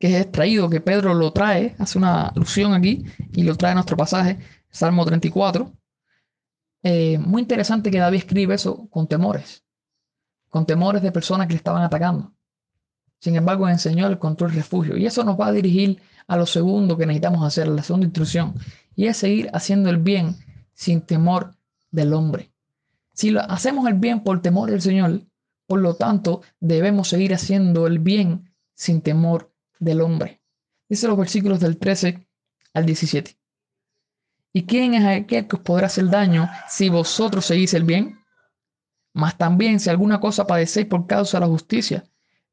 que 0.01 0.07
es 0.07 0.23
extraído, 0.23 0.71
que 0.71 0.81
Pedro 0.81 1.13
lo 1.13 1.31
trae, 1.31 1.77
hace 1.79 1.99
una 1.99 2.29
alusión 2.29 2.73
aquí 2.73 3.05
y 3.35 3.43
lo 3.43 3.55
trae 3.57 3.73
a 3.73 3.75
nuestro 3.75 3.95
pasaje, 3.95 4.39
Salmo 4.71 5.05
34, 5.05 5.71
eh, 6.83 7.19
muy 7.19 7.43
interesante 7.43 7.91
que 7.91 7.99
David 7.99 8.21
escribe 8.21 8.55
eso 8.55 8.89
con 8.89 9.07
temores, 9.07 9.67
con 10.49 10.65
temores 10.65 11.03
de 11.03 11.13
personas 11.13 11.47
que 11.47 11.53
le 11.53 11.59
estaban 11.59 11.83
atacando. 11.83 12.33
Sin 13.21 13.37
embargo, 13.37 13.69
enseñó 13.69 14.07
el 14.07 14.19
control 14.19 14.53
refugio. 14.53 14.97
Y 14.97 15.05
eso 15.05 15.25
nos 15.25 15.39
va 15.39 15.49
a 15.49 15.53
dirigir 15.53 16.01
a 16.27 16.39
lo 16.39 16.47
segundo 16.47 16.97
que 16.97 17.05
necesitamos 17.05 17.45
hacer, 17.45 17.69
la 17.69 17.83
segunda 17.83 18.07
instrucción, 18.07 18.55
y 18.97 19.09
es 19.09 19.19
seguir 19.19 19.51
haciendo 19.53 19.91
el 19.91 19.99
bien 19.99 20.39
sin 20.75 21.03
temor 21.03 21.57
del 21.91 22.13
hombre. 22.13 22.53
Si 23.15 23.31
lo, 23.31 23.41
hacemos 23.41 23.87
el 23.87 23.95
bien 23.95 24.21
por 24.21 24.43
temor 24.43 24.71
del 24.71 24.83
Señor, 24.83 25.23
por 25.67 25.81
lo 25.81 25.95
tanto, 25.95 26.43
debemos 26.61 27.09
seguir 27.09 27.35
haciendo 27.35 27.87
el 27.87 27.99
bien 27.99 28.53
sin 28.75 29.01
temor 29.01 29.53
del 29.79 30.01
hombre. 30.01 30.41
Dice 30.89 31.09
los 31.09 31.17
versículos 31.17 31.61
del 31.61 31.79
13 31.79 32.27
al 32.75 32.87
17. 32.87 33.37
¿Y 34.53 34.65
quién 34.65 34.95
es 34.95 35.05
aquel 35.05 35.47
que 35.47 35.57
os 35.57 35.63
podrá 35.63 35.87
hacer 35.87 36.11
daño 36.11 36.49
si 36.69 36.89
vosotros 36.89 37.47
seguís 37.47 37.73
el 37.75 37.85
bien? 37.85 38.19
Mas 39.15 39.39
también 39.39 39.81
si 39.81 39.89
alguna 39.89 40.21
cosa 40.21 40.47
padecéis 40.47 40.87
por 40.87 41.07
causa 41.07 41.39
de 41.39 41.47
la 41.47 41.51
justicia, 41.51 42.05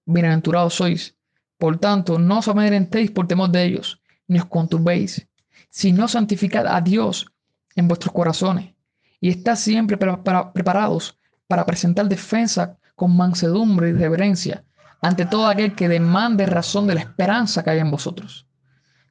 bienaventurados 0.05 0.75
sois. 0.75 1.17
Por 1.57 1.77
tanto, 1.77 2.17
no 2.19 2.39
os 2.39 2.47
amedrentéis 2.47 3.11
por 3.11 3.27
temor 3.27 3.49
de 3.49 3.65
ellos, 3.65 4.01
ni 4.27 4.39
os 4.39 4.45
conturbéis, 4.45 5.27
sino 5.69 6.07
santificad 6.07 6.67
a 6.67 6.79
Dios 6.79 7.33
en 7.79 7.87
vuestros 7.87 8.13
corazones, 8.13 8.75
y 9.19 9.29
estad 9.29 9.55
siempre 9.55 9.97
preparados 9.97 11.17
para 11.47 11.65
presentar 11.65 12.07
defensa 12.07 12.77
con 12.95 13.15
mansedumbre 13.15 13.89
y 13.89 13.93
reverencia 13.93 14.63
ante 15.01 15.25
todo 15.25 15.47
aquel 15.47 15.75
que 15.75 15.87
demande 15.87 16.45
razón 16.45 16.87
de 16.87 16.95
la 16.95 17.01
esperanza 17.01 17.63
que 17.63 17.69
hay 17.71 17.79
en 17.79 17.91
vosotros, 17.91 18.45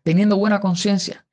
teniendo 0.02 0.37
buena 0.37 0.60
conciencia 0.60 1.26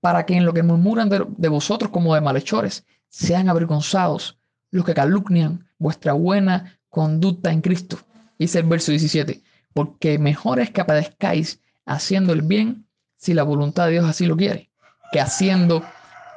para 0.00 0.24
que 0.24 0.34
en 0.34 0.44
lo 0.44 0.52
que 0.52 0.62
murmuran 0.62 1.08
de, 1.08 1.48
vosotros 1.48 1.90
como 1.90 2.14
de 2.14 2.20
malhechores 2.20 2.86
sean 3.08 3.48
avergonzados 3.48 4.38
los 4.70 4.84
que 4.84 4.94
calumnian 4.94 5.68
vuestra 5.78 6.12
buena 6.12 6.78
conducta 6.88 7.52
en 7.52 7.60
Cristo. 7.60 7.98
Dice 8.38 8.60
el 8.60 8.66
verso 8.66 8.92
17, 8.92 9.42
porque 9.74 10.18
mejor 10.18 10.60
es 10.60 10.70
que 10.70 10.84
padezcáis 10.84 11.60
haciendo 11.84 12.32
el 12.32 12.42
bien, 12.42 12.86
si 13.16 13.34
la 13.34 13.42
voluntad 13.42 13.86
de 13.86 13.92
Dios 13.92 14.04
así 14.04 14.26
lo 14.26 14.36
quiere, 14.36 14.70
que 15.12 15.20
haciendo 15.20 15.82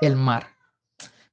el 0.01 0.15
mal. 0.15 0.43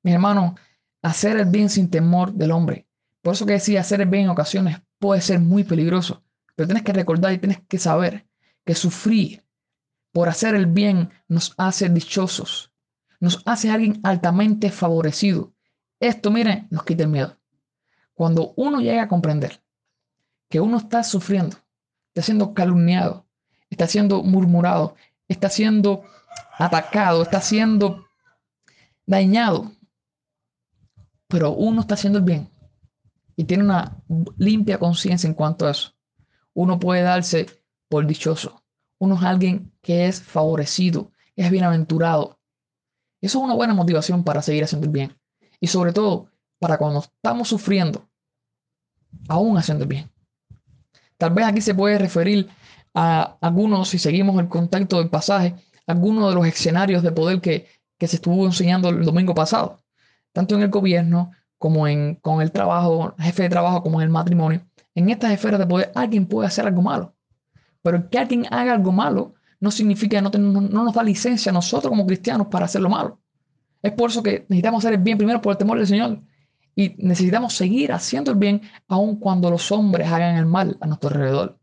Mi 0.02 0.12
hermano, 0.12 0.54
hacer 1.02 1.36
el 1.38 1.46
bien 1.46 1.70
sin 1.70 1.90
temor 1.90 2.32
del 2.32 2.52
hombre. 2.52 2.86
Por 3.22 3.34
eso 3.34 3.46
que 3.46 3.54
decía, 3.54 3.80
hacer 3.80 4.00
el 4.00 4.08
bien 4.08 4.24
en 4.24 4.30
ocasiones 4.30 4.80
puede 4.98 5.20
ser 5.20 5.40
muy 5.40 5.64
peligroso, 5.64 6.22
pero 6.54 6.66
tienes 6.66 6.84
que 6.84 6.92
recordar 6.92 7.32
y 7.32 7.38
tienes 7.38 7.60
que 7.68 7.78
saber 7.78 8.26
que 8.64 8.74
sufrir 8.74 9.44
por 10.12 10.28
hacer 10.28 10.54
el 10.54 10.66
bien 10.66 11.10
nos 11.28 11.54
hace 11.56 11.88
dichosos, 11.88 12.72
nos 13.20 13.42
hace 13.46 13.70
alguien 13.70 14.00
altamente 14.02 14.70
favorecido. 14.70 15.52
Esto, 16.00 16.30
miren, 16.30 16.68
nos 16.70 16.84
quita 16.84 17.04
el 17.04 17.08
miedo. 17.08 17.36
Cuando 18.14 18.52
uno 18.56 18.80
llega 18.80 19.04
a 19.04 19.08
comprender 19.08 19.62
que 20.48 20.60
uno 20.60 20.78
está 20.78 21.04
sufriendo, 21.04 21.56
está 22.08 22.22
siendo 22.22 22.54
calumniado, 22.54 23.26
está 23.70 23.86
siendo 23.86 24.22
murmurado, 24.22 24.96
está 25.28 25.48
siendo 25.50 26.04
atacado, 26.58 27.22
está 27.22 27.40
siendo 27.40 28.07
dañado, 29.08 29.72
pero 31.26 31.50
uno 31.52 31.80
está 31.80 31.94
haciendo 31.94 32.18
el 32.18 32.24
bien 32.24 32.48
y 33.34 33.44
tiene 33.44 33.64
una 33.64 33.96
limpia 34.36 34.78
conciencia 34.78 35.26
en 35.26 35.34
cuanto 35.34 35.66
a 35.66 35.72
eso, 35.72 35.94
uno 36.54 36.78
puede 36.78 37.02
darse 37.02 37.46
por 37.88 38.06
dichoso 38.06 38.62
uno 38.98 39.14
es 39.14 39.22
alguien 39.22 39.72
que 39.80 40.06
es 40.06 40.20
favorecido, 40.20 41.12
es 41.36 41.50
bienaventurado. 41.50 42.38
Eso 43.20 43.38
es 43.38 43.44
una 43.44 43.54
buena 43.54 43.74
motivación 43.74 44.24
para 44.24 44.42
seguir 44.42 44.64
haciendo 44.64 44.86
el 44.86 44.92
bien. 44.92 45.16
Y 45.60 45.68
sobre 45.68 45.92
todo, 45.92 46.30
para 46.58 46.78
cuando 46.78 47.00
estamos 47.00 47.48
sufriendo, 47.48 48.08
aún 49.28 49.56
haciendo 49.56 49.84
el 49.84 49.88
bien. 49.88 50.10
Tal 51.16 51.32
vez 51.32 51.46
aquí 51.46 51.60
se 51.60 51.74
puede 51.74 51.98
referir 51.98 52.48
a 52.94 53.38
algunos, 53.40 53.88
si 53.88 53.98
seguimos 53.98 54.38
el 54.40 54.48
contacto 54.48 54.98
del 54.98 55.10
pasaje, 55.10 55.54
algunos 55.86 56.28
de 56.28 56.34
los 56.34 56.46
escenarios 56.46 57.02
de 57.02 57.12
poder 57.12 57.40
que, 57.40 57.66
que 57.98 58.06
se 58.06 58.16
estuvo 58.16 58.46
enseñando 58.46 58.88
el 58.88 59.04
domingo 59.04 59.34
pasado, 59.34 59.82
tanto 60.32 60.54
en 60.54 60.62
el 60.62 60.70
gobierno 60.70 61.32
como 61.58 61.88
en, 61.88 62.14
con 62.16 62.40
el 62.40 62.52
trabajo, 62.52 63.14
jefe 63.18 63.44
de 63.44 63.48
trabajo, 63.48 63.82
como 63.82 64.00
en 64.00 64.04
el 64.04 64.10
matrimonio. 64.10 64.62
En 64.94 65.10
estas 65.10 65.32
esferas 65.32 65.58
de 65.58 65.66
poder, 65.66 65.92
alguien 65.94 66.26
puede 66.26 66.46
hacer 66.46 66.66
algo 66.66 66.82
malo. 66.82 67.14
Pero 67.82 68.08
que 68.08 68.18
alguien 68.18 68.46
haga 68.50 68.72
algo 68.72 68.92
malo 68.92 69.34
no 69.60 69.70
significa 69.70 70.16
que 70.30 70.38
no, 70.38 70.50
no, 70.60 70.84
nos 70.84 70.94
da 70.94 71.02
licencia 71.02 71.50
a 71.50 71.52
nosotros 71.52 71.90
como 71.90 72.06
cristianos 72.06 72.46
para 72.46 72.66
hacer 72.66 72.80
lo 72.80 72.88
malo. 72.88 73.20
Es 73.82 73.92
por 73.92 74.10
eso 74.10 74.22
que 74.22 74.46
necesitamos 74.48 74.84
hacer 74.84 74.94
el 74.94 75.02
bien 75.02 75.18
primero 75.18 75.40
por 75.40 75.52
el 75.52 75.58
temor 75.58 75.78
del 75.78 75.86
Señor. 75.86 76.20
Y 76.74 76.94
necesitamos 76.98 77.54
seguir 77.54 77.92
haciendo 77.92 78.30
el 78.30 78.38
bien 78.38 78.62
aun 78.86 79.16
cuando 79.16 79.50
los 79.50 79.72
hombres 79.72 80.08
hagan 80.08 80.36
el 80.36 80.46
mal 80.46 80.76
a 80.80 80.86
nuestro 80.86 81.10
alrededor. 81.10 81.58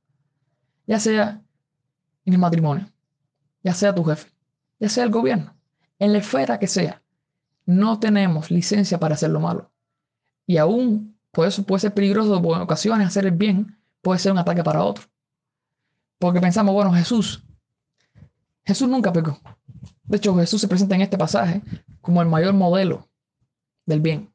Ya 0.87 0.99
sea 0.99 1.41
en 2.25 2.33
el 2.33 2.39
matrimonio, 2.39 2.91
ya 3.63 3.73
sea 3.73 3.95
tu 3.95 4.03
jefe, 4.03 4.29
ya 4.79 4.89
sea 4.89 5.03
el 5.03 5.11
gobierno, 5.11 5.54
en 5.99 6.13
la 6.13 6.19
esfera 6.19 6.59
que 6.59 6.67
sea. 6.67 7.01
No 7.65 7.99
tenemos 7.99 8.51
licencia 8.51 8.99
para 8.99 9.15
hacer 9.15 9.29
lo 9.31 9.39
malo. 9.39 9.71
Y 10.45 10.57
aún, 10.57 11.17
por 11.31 11.47
eso 11.47 11.63
puede 11.63 11.81
ser 11.81 11.93
peligroso, 11.93 12.41
porque 12.41 12.57
en 12.57 12.61
ocasiones 12.63 13.07
hacer 13.07 13.25
el 13.25 13.31
bien 13.31 13.77
puede 14.01 14.19
ser 14.19 14.31
un 14.31 14.37
ataque 14.37 14.63
para 14.63 14.83
otro. 14.83 15.05
Porque 16.19 16.39
pensamos, 16.39 16.73
bueno, 16.73 16.93
Jesús, 16.93 17.43
Jesús 18.63 18.87
nunca 18.87 19.11
pecó. 19.11 19.39
De 20.03 20.17
hecho, 20.17 20.35
Jesús 20.35 20.61
se 20.61 20.67
presenta 20.67 20.95
en 20.95 21.01
este 21.01 21.17
pasaje 21.17 21.61
como 22.01 22.21
el 22.21 22.27
mayor 22.27 22.53
modelo 22.53 23.09
del 23.85 24.01
bien 24.01 24.31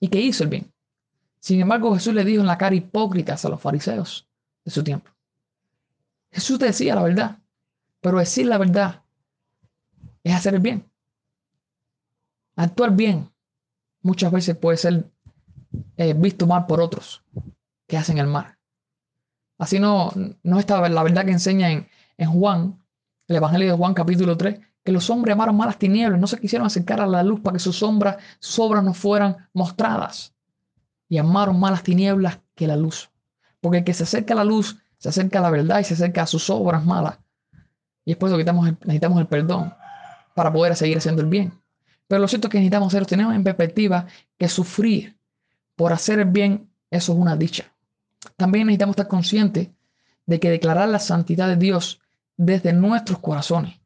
y 0.00 0.08
que 0.08 0.20
hizo 0.20 0.42
el 0.44 0.50
bien. 0.50 0.72
Sin 1.40 1.60
embargo, 1.60 1.94
Jesús 1.94 2.14
le 2.14 2.24
dijo 2.24 2.40
en 2.40 2.46
la 2.46 2.58
cara 2.58 2.74
hipócritas 2.74 3.44
a 3.44 3.48
los 3.48 3.60
fariseos 3.60 4.28
de 4.64 4.70
su 4.70 4.82
tiempo. 4.82 5.10
Jesús 6.30 6.58
decía 6.58 6.94
la 6.94 7.02
verdad, 7.02 7.38
pero 8.00 8.18
decir 8.18 8.46
la 8.46 8.58
verdad 8.58 9.02
es 10.24 10.34
hacer 10.34 10.54
el 10.54 10.60
bien. 10.60 10.90
Actuar 12.56 12.90
bien 12.94 13.30
muchas 14.02 14.32
veces 14.32 14.56
puede 14.56 14.76
ser 14.76 15.10
eh, 15.96 16.14
visto 16.14 16.46
mal 16.46 16.66
por 16.66 16.80
otros 16.80 17.22
que 17.86 17.96
hacen 17.96 18.18
el 18.18 18.26
mal. 18.26 18.58
Así 19.58 19.78
no, 19.78 20.12
no 20.42 20.58
está 20.58 20.88
la 20.88 21.02
verdad 21.02 21.24
que 21.24 21.32
enseña 21.32 21.70
en, 21.70 21.88
en 22.16 22.30
Juan, 22.30 22.82
el 23.26 23.36
Evangelio 23.36 23.72
de 23.72 23.76
Juan 23.76 23.94
capítulo 23.94 24.36
3, 24.36 24.60
que 24.84 24.92
los 24.92 25.10
hombres 25.10 25.34
amaron 25.34 25.56
malas 25.56 25.78
tinieblas, 25.78 26.20
no 26.20 26.26
se 26.26 26.38
quisieron 26.38 26.66
acercar 26.66 27.00
a 27.00 27.06
la 27.06 27.22
luz 27.22 27.40
para 27.40 27.54
que 27.54 27.58
sus 27.58 27.76
sombras, 27.76 28.16
sus 28.38 28.58
obras 28.60 28.84
no 28.84 28.94
fueran 28.94 29.48
mostradas. 29.52 30.34
Y 31.08 31.18
amaron 31.18 31.58
malas 31.58 31.82
tinieblas 31.82 32.40
que 32.54 32.66
la 32.66 32.76
luz. 32.76 33.10
Porque 33.60 33.78
el 33.78 33.84
que 33.84 33.94
se 33.94 34.04
acerca 34.04 34.34
a 34.34 34.36
la 34.36 34.44
luz, 34.44 34.78
se 34.98 35.08
acerca 35.08 35.40
a 35.40 35.42
la 35.42 35.50
verdad 35.50 35.80
y 35.80 35.84
se 35.84 35.94
acerca 35.94 36.22
a 36.22 36.26
sus 36.26 36.48
obras 36.50 36.84
malas. 36.84 37.18
Y 38.04 38.12
después 38.12 38.32
necesitamos, 38.32 38.66
necesitamos 38.80 39.20
el 39.20 39.26
perdón 39.26 39.74
para 40.38 40.52
poder 40.52 40.76
seguir 40.76 40.98
haciendo 40.98 41.20
el 41.20 41.26
bien. 41.26 41.52
Pero 42.06 42.20
lo 42.20 42.28
cierto 42.28 42.46
es 42.46 42.52
que 42.52 42.58
necesitamos 42.58 42.94
hacer, 42.94 43.06
tenemos 43.06 43.34
en 43.34 43.42
perspectiva 43.42 44.06
que 44.38 44.48
sufrir 44.48 45.18
por 45.74 45.92
hacer 45.92 46.20
el 46.20 46.26
bien, 46.26 46.70
eso 46.92 47.12
es 47.12 47.18
una 47.18 47.34
dicha. 47.34 47.64
También 48.36 48.68
necesitamos 48.68 48.92
estar 48.92 49.08
conscientes 49.08 49.70
de 50.26 50.38
que 50.38 50.48
declarar 50.48 50.90
la 50.90 51.00
santidad 51.00 51.48
de 51.48 51.56
Dios 51.56 52.00
desde 52.36 52.72
nuestros 52.72 53.18
corazones, 53.18 53.80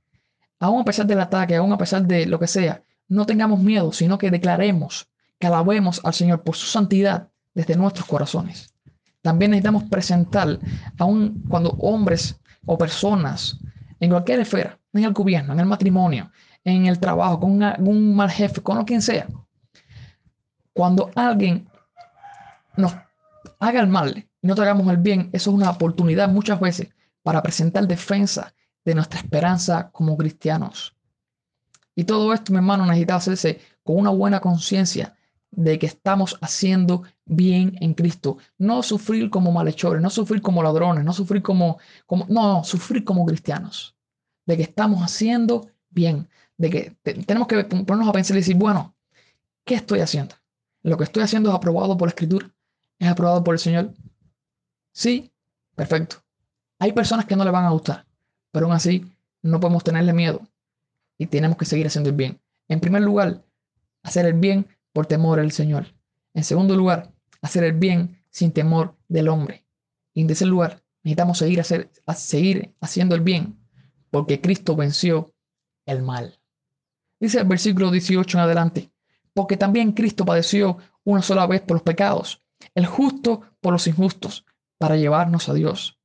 aún 0.58 0.82
a 0.82 0.84
pesar 0.84 1.06
del 1.06 1.20
ataque, 1.20 1.56
aún 1.56 1.72
a 1.72 1.78
pesar 1.78 2.06
de 2.06 2.26
lo 2.26 2.38
que 2.38 2.46
sea, 2.46 2.82
no 3.08 3.24
tengamos 3.24 3.58
miedo, 3.58 3.90
sino 3.90 4.18
que 4.18 4.30
declaremos, 4.30 5.08
que 5.38 5.46
alabemos 5.46 6.02
al 6.04 6.12
Señor 6.12 6.42
por 6.42 6.54
su 6.54 6.66
santidad 6.66 7.30
desde 7.54 7.76
nuestros 7.76 8.06
corazones. 8.06 8.74
También 9.22 9.52
necesitamos 9.52 9.84
presentar, 9.84 10.58
aún 10.98 11.44
cuando 11.48 11.70
hombres 11.78 12.38
o 12.66 12.76
personas 12.76 13.56
en 14.00 14.10
cualquier 14.10 14.40
esfera, 14.40 14.78
en 14.92 15.04
el 15.04 15.12
gobierno, 15.12 15.52
en 15.52 15.60
el 15.60 15.66
matrimonio, 15.66 16.30
en 16.64 16.86
el 16.86 16.98
trabajo, 16.98 17.40
con 17.40 17.62
un 17.86 18.14
mal 18.14 18.30
jefe, 18.30 18.62
con 18.62 18.84
quien 18.84 19.02
sea. 19.02 19.26
Cuando 20.72 21.10
alguien 21.14 21.68
nos 22.76 22.94
haga 23.58 23.80
el 23.80 23.88
mal 23.88 24.26
y 24.40 24.46
no 24.46 24.54
hagamos 24.54 24.88
el 24.88 24.96
bien, 24.96 25.30
eso 25.32 25.50
es 25.50 25.56
una 25.56 25.70
oportunidad 25.70 26.28
muchas 26.28 26.60
veces 26.60 26.88
para 27.22 27.42
presentar 27.42 27.86
defensa 27.86 28.54
de 28.84 28.94
nuestra 28.94 29.20
esperanza 29.20 29.90
como 29.92 30.16
cristianos. 30.16 30.96
Y 31.94 32.04
todo 32.04 32.32
esto, 32.32 32.52
mi 32.52 32.58
hermano, 32.58 32.86
necesita 32.86 33.16
hacerse 33.16 33.60
con 33.82 33.98
una 33.98 34.10
buena 34.10 34.40
conciencia 34.40 35.14
de 35.50 35.78
que 35.78 35.86
estamos 35.86 36.38
haciendo 36.40 37.02
bien 37.26 37.76
en 37.80 37.94
Cristo. 37.94 38.38
No 38.58 38.82
sufrir 38.82 39.28
como 39.30 39.52
malhechores, 39.52 40.02
no 40.02 40.08
sufrir 40.10 40.40
como 40.40 40.62
ladrones, 40.62 41.04
no 41.04 41.12
sufrir 41.12 41.42
como, 41.42 41.78
como 42.06 42.26
no, 42.28 42.64
sufrir 42.64 43.04
como 43.04 43.26
cristianos. 43.26 43.94
De 44.46 44.56
que 44.56 44.62
estamos 44.62 45.02
haciendo 45.02 45.70
bien, 45.90 46.28
de 46.56 46.70
que 46.70 46.96
tenemos 47.24 47.48
que 47.48 47.64
ponernos 47.64 48.08
a 48.08 48.12
pensar 48.12 48.36
y 48.36 48.40
decir, 48.40 48.56
bueno, 48.56 48.94
¿qué 49.64 49.74
estoy 49.74 50.00
haciendo? 50.00 50.34
¿Lo 50.82 50.96
que 50.96 51.04
estoy 51.04 51.22
haciendo 51.22 51.50
es 51.50 51.54
aprobado 51.54 51.96
por 51.96 52.08
la 52.08 52.10
Escritura? 52.10 52.52
¿Es 52.98 53.08
aprobado 53.08 53.44
por 53.44 53.54
el 53.54 53.58
Señor? 53.58 53.94
Sí, 54.92 55.32
perfecto. 55.74 56.16
Hay 56.78 56.92
personas 56.92 57.26
que 57.26 57.36
no 57.36 57.44
le 57.44 57.50
van 57.50 57.64
a 57.64 57.70
gustar, 57.70 58.06
pero 58.50 58.66
aún 58.66 58.74
así 58.74 59.06
no 59.42 59.60
podemos 59.60 59.84
tenerle 59.84 60.12
miedo 60.12 60.40
y 61.18 61.26
tenemos 61.26 61.56
que 61.56 61.64
seguir 61.64 61.86
haciendo 61.86 62.10
el 62.10 62.16
bien. 62.16 62.40
En 62.68 62.80
primer 62.80 63.02
lugar, 63.02 63.44
hacer 64.02 64.26
el 64.26 64.34
bien 64.34 64.66
por 64.92 65.06
temor 65.06 65.38
al 65.38 65.52
Señor. 65.52 65.86
En 66.34 66.44
segundo 66.44 66.76
lugar, 66.76 67.12
hacer 67.40 67.64
el 67.64 67.72
bien 67.72 68.22
sin 68.30 68.52
temor 68.52 68.96
del 69.08 69.28
hombre. 69.28 69.64
Y 70.14 70.22
en 70.22 70.26
tercer 70.26 70.48
lugar, 70.48 70.82
necesitamos 71.02 71.38
seguir, 71.38 71.60
hacer, 71.60 71.90
seguir 72.16 72.74
haciendo 72.80 73.14
el 73.14 73.20
bien 73.20 73.61
porque 74.12 74.42
Cristo 74.42 74.76
venció 74.76 75.34
el 75.86 76.02
mal. 76.02 76.38
Dice 77.18 77.40
el 77.40 77.46
versículo 77.46 77.90
18 77.90 78.36
en 78.36 78.44
adelante, 78.44 78.92
porque 79.32 79.56
también 79.56 79.92
Cristo 79.92 80.26
padeció 80.26 80.76
una 81.02 81.22
sola 81.22 81.46
vez 81.46 81.62
por 81.62 81.76
los 81.76 81.82
pecados, 81.82 82.44
el 82.74 82.84
justo 82.84 83.40
por 83.60 83.72
los 83.72 83.86
injustos, 83.86 84.44
para 84.78 84.96
llevarnos 84.96 85.48
a 85.48 85.54
Dios, 85.54 85.98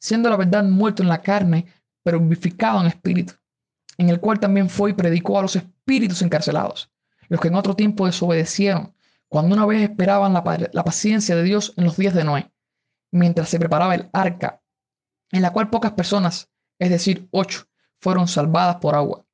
siendo 0.00 0.28
la 0.28 0.36
verdad 0.36 0.64
muerto 0.64 1.02
en 1.02 1.08
la 1.08 1.22
carne, 1.22 1.66
pero 2.02 2.18
vivificado 2.18 2.80
en 2.80 2.88
espíritu, 2.88 3.34
en 3.98 4.08
el 4.08 4.18
cual 4.18 4.40
también 4.40 4.68
fue 4.68 4.90
y 4.90 4.94
predicó 4.94 5.38
a 5.38 5.42
los 5.42 5.54
espíritus 5.54 6.22
encarcelados, 6.22 6.90
los 7.28 7.40
que 7.40 7.48
en 7.48 7.54
otro 7.54 7.76
tiempo 7.76 8.06
desobedecieron, 8.06 8.94
cuando 9.28 9.54
una 9.54 9.64
vez 9.64 9.88
esperaban 9.88 10.32
la, 10.32 10.68
la 10.72 10.84
paciencia 10.84 11.36
de 11.36 11.44
Dios 11.44 11.72
en 11.76 11.84
los 11.84 11.96
días 11.96 12.14
de 12.14 12.24
Noé, 12.24 12.52
mientras 13.12 13.48
se 13.48 13.60
preparaba 13.60 13.94
el 13.94 14.10
arca, 14.12 14.60
en 15.30 15.42
la 15.42 15.52
cual 15.52 15.70
pocas 15.70 15.92
personas, 15.92 16.50
es 16.84 16.90
decir, 16.90 17.26
ocho, 17.30 17.66
fueron 17.98 18.28
salvadas 18.28 18.76
por 18.76 18.94
agua. 18.94 19.24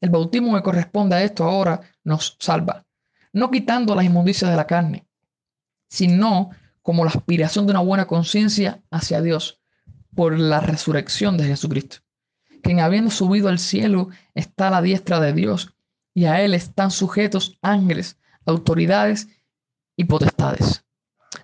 El 0.00 0.10
bautismo 0.10 0.56
que 0.56 0.62
corresponde 0.64 1.14
a 1.14 1.22
esto 1.22 1.44
ahora 1.44 1.80
nos 2.02 2.36
salva, 2.40 2.84
no 3.32 3.52
quitando 3.52 3.94
las 3.94 4.04
inmundicias 4.04 4.50
de 4.50 4.56
la 4.56 4.66
carne, 4.66 5.06
sino 5.88 6.50
como 6.82 7.04
la 7.04 7.10
aspiración 7.10 7.66
de 7.66 7.70
una 7.70 7.82
buena 7.82 8.08
conciencia 8.08 8.82
hacia 8.90 9.22
Dios 9.22 9.60
por 10.16 10.36
la 10.36 10.58
resurrección 10.58 11.36
de 11.36 11.44
Jesucristo, 11.44 11.98
quien 12.62 12.80
habiendo 12.80 13.12
subido 13.12 13.48
al 13.48 13.60
cielo 13.60 14.08
está 14.34 14.66
a 14.66 14.72
la 14.72 14.82
diestra 14.82 15.20
de 15.20 15.32
Dios 15.32 15.72
y 16.14 16.24
a 16.24 16.42
él 16.42 16.52
están 16.52 16.90
sujetos 16.90 17.58
ángeles, 17.62 18.18
autoridades 18.44 19.28
y 19.96 20.02
potestades. 20.04 20.84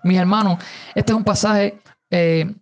Mis 0.03 0.17
hermanos, 0.17 0.61
este 0.95 1.13
es 1.13 1.17
un 1.17 1.23
pasaje 1.23 1.81
eh, 2.09 2.53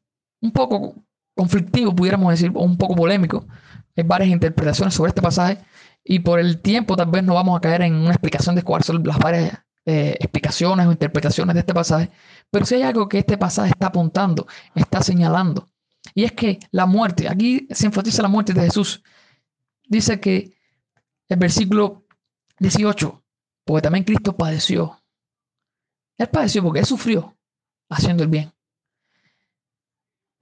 un 0.41 0.51
poco 0.51 0.95
conflictivo, 1.35 1.95
pudiéramos 1.95 2.31
decir, 2.31 2.51
o 2.53 2.63
un 2.63 2.77
poco 2.77 2.95
polémico. 2.95 3.45
Hay 3.95 4.03
varias 4.03 4.29
interpretaciones 4.31 4.93
sobre 4.93 5.09
este 5.09 5.21
pasaje 5.21 5.59
y 6.03 6.19
por 6.19 6.39
el 6.39 6.61
tiempo 6.61 6.95
tal 6.95 7.11
vez 7.11 7.23
no 7.23 7.35
vamos 7.35 7.57
a 7.57 7.61
caer 7.61 7.83
en 7.83 7.95
una 7.95 8.11
explicación 8.11 8.55
de 8.55 8.63
cuáles 8.63 8.85
son 8.87 9.03
las 9.03 9.17
varias 9.19 9.59
eh, 9.85 10.17
explicaciones 10.19 10.87
o 10.87 10.91
interpretaciones 10.91 11.53
de 11.53 11.59
este 11.59 11.73
pasaje, 11.73 12.09
pero 12.49 12.65
si 12.65 12.75
hay 12.75 12.83
algo 12.83 13.09
que 13.09 13.19
este 13.19 13.37
pasaje 13.37 13.71
está 13.71 13.87
apuntando, 13.87 14.47
está 14.75 15.01
señalando, 15.01 15.69
y 16.13 16.23
es 16.23 16.33
que 16.33 16.59
la 16.71 16.85
muerte, 16.85 17.27
aquí 17.29 17.67
se 17.71 17.87
enfatiza 17.87 18.21
la 18.21 18.27
muerte 18.27 18.53
de 18.53 18.61
Jesús. 18.61 19.03
Dice 19.87 20.19
que 20.19 20.57
el 21.29 21.37
versículo 21.37 22.05
18, 22.59 23.23
porque 23.65 23.81
también 23.81 24.03
Cristo 24.03 24.35
padeció. 24.35 25.01
Él 26.17 26.29
padeció 26.29 26.61
porque 26.63 26.81
él 26.81 26.85
sufrió 26.85 27.37
haciendo 27.89 28.23
el 28.23 28.29
bien. 28.29 28.53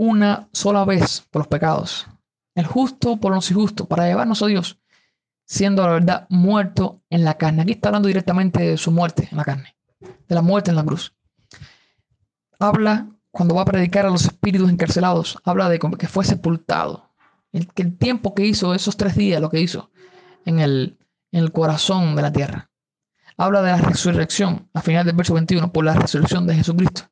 Una 0.01 0.49
sola 0.51 0.83
vez 0.83 1.27
por 1.29 1.41
los 1.41 1.47
pecados. 1.47 2.07
El 2.55 2.65
justo 2.65 3.17
por 3.17 3.33
los 3.33 3.49
injustos, 3.51 3.87
para 3.87 4.07
llevarnos 4.07 4.41
a 4.41 4.47
Dios 4.47 4.81
siendo 5.51 5.85
la 5.85 5.91
verdad 5.91 6.27
muerto 6.29 7.03
en 7.09 7.25
la 7.25 7.37
carne. 7.37 7.63
Aquí 7.63 7.73
está 7.73 7.89
hablando 7.89 8.07
directamente 8.07 8.61
de 8.61 8.77
su 8.77 8.89
muerte 8.89 9.27
en 9.29 9.37
la 9.37 9.43
carne, 9.43 9.75
de 9.99 10.35
la 10.35 10.41
muerte 10.41 10.69
en 10.69 10.77
la 10.77 10.85
cruz. 10.85 11.13
Habla, 12.57 13.09
cuando 13.31 13.55
va 13.55 13.63
a 13.63 13.65
predicar 13.65 14.05
a 14.05 14.09
los 14.09 14.23
espíritus 14.23 14.69
encarcelados, 14.69 15.37
habla 15.43 15.67
de 15.67 15.77
que 15.77 16.07
fue 16.07 16.23
sepultado. 16.23 17.09
El, 17.51 17.67
tiempo 17.97 18.33
que 18.33 18.45
hizo, 18.45 18.73
esos 18.73 18.95
tres 18.95 19.17
días, 19.17 19.41
lo 19.41 19.49
que 19.49 19.59
hizo 19.59 19.91
en 20.45 20.59
el, 20.59 20.97
el 21.33 21.51
corazón 21.51 22.15
de 22.15 22.21
la 22.21 22.31
tierra. 22.31 22.71
Habla 23.35 23.61
de 23.61 23.71
la 23.71 23.77
resurrección, 23.77 24.69
al 24.73 24.83
final 24.83 25.05
del 25.05 25.17
verso 25.17 25.33
21, 25.33 25.73
por 25.73 25.83
la 25.83 25.95
resurrección 25.95 26.47
de 26.47 26.55
Jesucristo. 26.55 27.09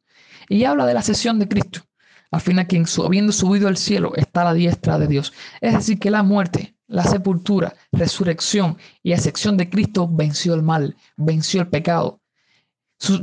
Y 0.48 0.64
habla 0.64 0.86
de 0.86 0.94
la 0.94 1.02
sesión 1.02 1.40
de 1.40 1.50
Cristo. 1.50 1.82
Al 2.32 2.42
final, 2.42 2.68
quien 2.68 2.86
habiendo 3.04 3.32
subido 3.32 3.68
al 3.68 3.78
cielo 3.78 4.14
está 4.16 4.42
a 4.42 4.46
la 4.46 4.54
diestra 4.54 5.00
de 5.00 5.08
Dios. 5.08 5.34
Es 5.62 5.74
decir, 5.74 6.00
que 6.00 6.12
la 6.12 6.22
muerte, 6.22 6.76
la 6.88 7.04
sepultura, 7.04 7.74
resurrección 7.92 8.78
y 9.02 9.14
asección 9.14 9.58
de 9.58 9.70
Cristo 9.70 10.08
venció 10.08 10.54
el 10.54 10.62
mal, 10.62 10.96
venció 11.18 11.62
el 11.62 11.70
pecado. 11.70 12.22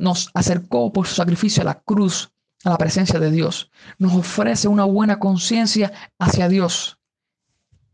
Nos 0.01 0.31
acercó 0.35 0.93
por 0.93 1.07
su 1.07 1.15
sacrificio 1.15 1.63
a 1.63 1.67
la 1.67 1.81
cruz, 1.81 2.33
a 2.65 2.71
la 2.71 2.79
presencia 2.79 3.21
de 3.21 3.31
Dios. 3.31 3.71
Nos 3.99 4.13
ofrece 4.15 4.67
una 4.67 4.85
buena 4.85 5.21
conciencia 5.21 5.93
hacia 6.19 6.49
Dios. 6.49 6.99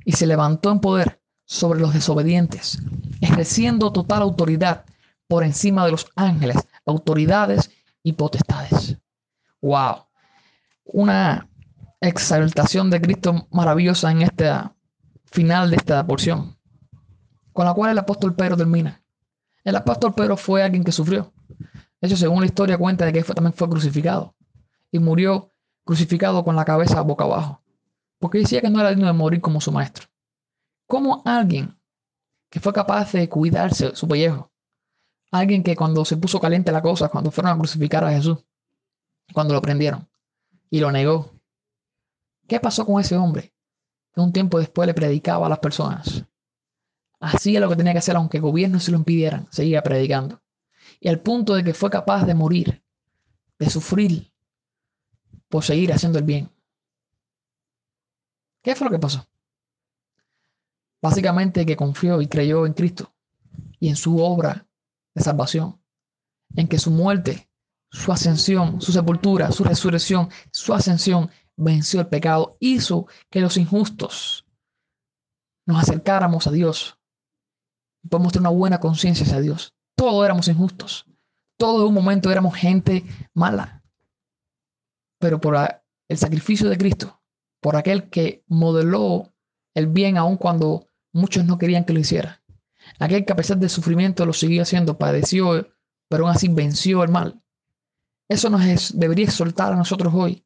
Y 0.05 0.13
se 0.13 0.27
levantó 0.27 0.71
en 0.71 0.81
poder 0.81 1.21
sobre 1.45 1.81
los 1.81 1.93
desobedientes, 1.93 2.79
ejerciendo 3.21 3.93
total 3.93 4.23
autoridad 4.23 4.87
por 5.29 5.45
encima 5.45 5.85
de 5.85 5.93
los 5.93 6.07
ángeles, 6.17 6.57
autoridades 6.87 7.71
y 8.03 8.13
potestades. 8.13 8.97
¡Wow! 9.61 10.07
Una 10.93 11.49
exaltación 12.03 12.91
de 12.91 13.01
Cristo 13.01 13.49
maravillosa 13.51 14.11
en 14.11 14.23
esta 14.23 14.77
final 15.25 15.71
de 15.71 15.77
esta 15.77 16.07
porción, 16.07 16.59
con 17.55 17.65
la 17.65 17.73
cual 17.73 17.93
el 17.93 17.99
apóstol 17.99 18.35
Pedro 18.35 18.59
termina. 18.59 19.03
El 19.65 19.77
apóstol 19.77 20.15
Pedro 20.15 20.37
fue 20.37 20.63
alguien 20.63 20.85
que 20.85 20.93
sufrió. 20.93 21.33
De 22.01 22.09
hecho, 22.09 22.17
según 22.17 22.41
la 22.41 22.47
historia 22.47 22.77
cuenta 22.77 23.07
de 23.07 23.13
que 23.13 23.23
también 23.23 23.55
fue 23.55 23.71
crucificado 23.71 24.35
y 24.91 24.99
murió 24.99 25.51
crucificado 25.85 26.45
con 26.45 26.57
la 26.57 26.67
cabeza 26.67 27.01
boca 27.01 27.25
abajo, 27.25 27.63
porque 28.19 28.39
decía 28.39 28.61
que 28.61 28.69
no 28.69 28.81
era 28.81 28.91
digno 28.91 29.07
de 29.07 29.15
morir 29.15 29.41
como 29.41 29.63
su 29.63 29.73
maestro. 29.73 30.09
¿Cómo 30.87 31.23
alguien 31.25 31.75
que 32.51 32.61
fue 32.61 32.75
capaz 32.75 33.13
de 33.13 33.29
cuidarse 33.31 33.97
su 33.97 34.07
pellejo, 34.07 34.51
Alguien 35.31 35.63
que 35.63 35.75
cuando 35.75 36.05
se 36.05 36.19
puso 36.19 36.39
caliente 36.39 36.71
la 36.71 36.83
cosa, 36.83 37.09
cuando 37.09 37.31
fueron 37.31 37.53
a 37.53 37.57
crucificar 37.57 38.05
a 38.05 38.11
Jesús, 38.11 38.45
cuando 39.33 39.55
lo 39.55 39.63
prendieron 39.63 40.07
y 40.73 40.81
lo 40.81 40.91
negó. 40.91 41.39
¿Qué 42.49 42.59
pasó 42.59 42.87
con 42.87 42.99
ese 42.99 43.15
hombre? 43.15 43.55
Que 44.15 44.23
un 44.23 44.33
tiempo 44.33 44.59
después 44.59 44.87
le 44.87 44.95
predicaba 44.95 45.47
a 45.47 45.51
las 45.51 45.59
personas. 45.59 46.25
Hacía 47.21 47.61
lo 47.61 47.69
que 47.69 47.77
tenía 47.77 47.93
que 47.93 47.99
hacer, 47.99 48.17
aunque 48.17 48.39
el 48.39 48.43
gobierno 48.43 48.81
se 48.81 48.91
lo 48.91 48.97
impidieran, 48.97 49.47
seguía 49.51 49.83
predicando. 49.83 50.43
Y 50.99 51.09
al 51.09 51.21
punto 51.21 51.55
de 51.55 51.63
que 51.63 51.75
fue 51.75 51.91
capaz 51.91 52.25
de 52.25 52.35
morir, 52.35 52.83
de 53.59 53.69
sufrir, 53.69 54.33
por 55.51 55.63
seguir 55.63 55.93
haciendo 55.93 56.19
el 56.19 56.25
bien. 56.25 56.51
¿Qué 58.63 58.75
fue 58.75 58.87
lo 58.87 58.93
que 58.93 58.99
pasó? 58.99 59.29
Básicamente 61.03 61.67
que 61.67 61.77
confió 61.77 62.23
y 62.23 62.29
creyó 62.29 62.65
en 62.65 62.73
Cristo 62.73 63.15
y 63.79 63.91
en 63.91 63.97
su 63.97 64.19
obra 64.23 64.67
de 65.13 65.23
salvación, 65.23 65.83
en 66.57 66.67
que 66.67 66.79
su 66.79 66.91
muerte, 66.91 67.51
su 67.93 68.11
ascensión, 68.11 68.81
su 68.81 68.91
sepultura, 68.91 69.53
su 69.53 69.63
resurrección, 69.63 70.29
su 70.51 70.75
ascensión 70.75 71.31
venció 71.57 72.01
el 72.01 72.09
pecado, 72.09 72.57
hizo 72.59 73.07
que 73.31 73.41
los 73.41 73.57
injustos 73.57 74.45
nos 75.67 75.81
acercáramos 75.81 76.49
a 76.49 76.51
Dios 76.51 76.99
podemos 78.09 78.33
tener 78.33 78.49
una 78.49 78.57
buena 78.57 78.81
conciencia 78.81 79.25
hacia 79.25 79.41
Dios. 79.41 79.75
Todos 79.97 80.25
éramos 80.25 80.49
injustos, 80.49 81.07
todos 81.57 81.83
en 81.83 81.89
un 81.89 81.95
momento 81.95 82.31
éramos 82.31 82.55
gente 82.55 83.05
mala, 83.35 83.85
pero 85.19 85.41
por 85.41 85.57
el 86.09 86.19
sacrificio 86.19 86.69
de 86.69 86.79
Cristo, 86.79 87.23
por 87.61 87.77
aquel 87.77 88.11
que 88.11 88.45
modeló 88.49 89.33
el 89.75 89.87
bien 89.87 90.17
aun 90.17 90.37
cuando 90.37 90.87
muchos 91.13 91.45
no 91.45 91.59
querían 91.59 91.85
que 91.85 91.93
lo 91.93 92.01
hiciera, 92.01 92.43
aquel 92.99 93.25
que 93.25 93.33
a 93.33 93.37
pesar 93.37 93.69
sufrimiento 93.69 94.27
lo 94.27 94.33
siguió 94.33 94.63
haciendo, 94.63 94.99
padeció, 94.99 95.69
pero 96.09 96.25
aún 96.27 96.35
así 96.35 96.49
venció 96.49 97.05
el 97.05 97.11
mal. 97.11 97.42
Eso 98.29 98.49
nos 98.51 98.99
debería 98.99 99.27
exhortar 99.27 99.73
a 99.73 99.77
nosotros 99.77 100.13
hoy 100.15 100.45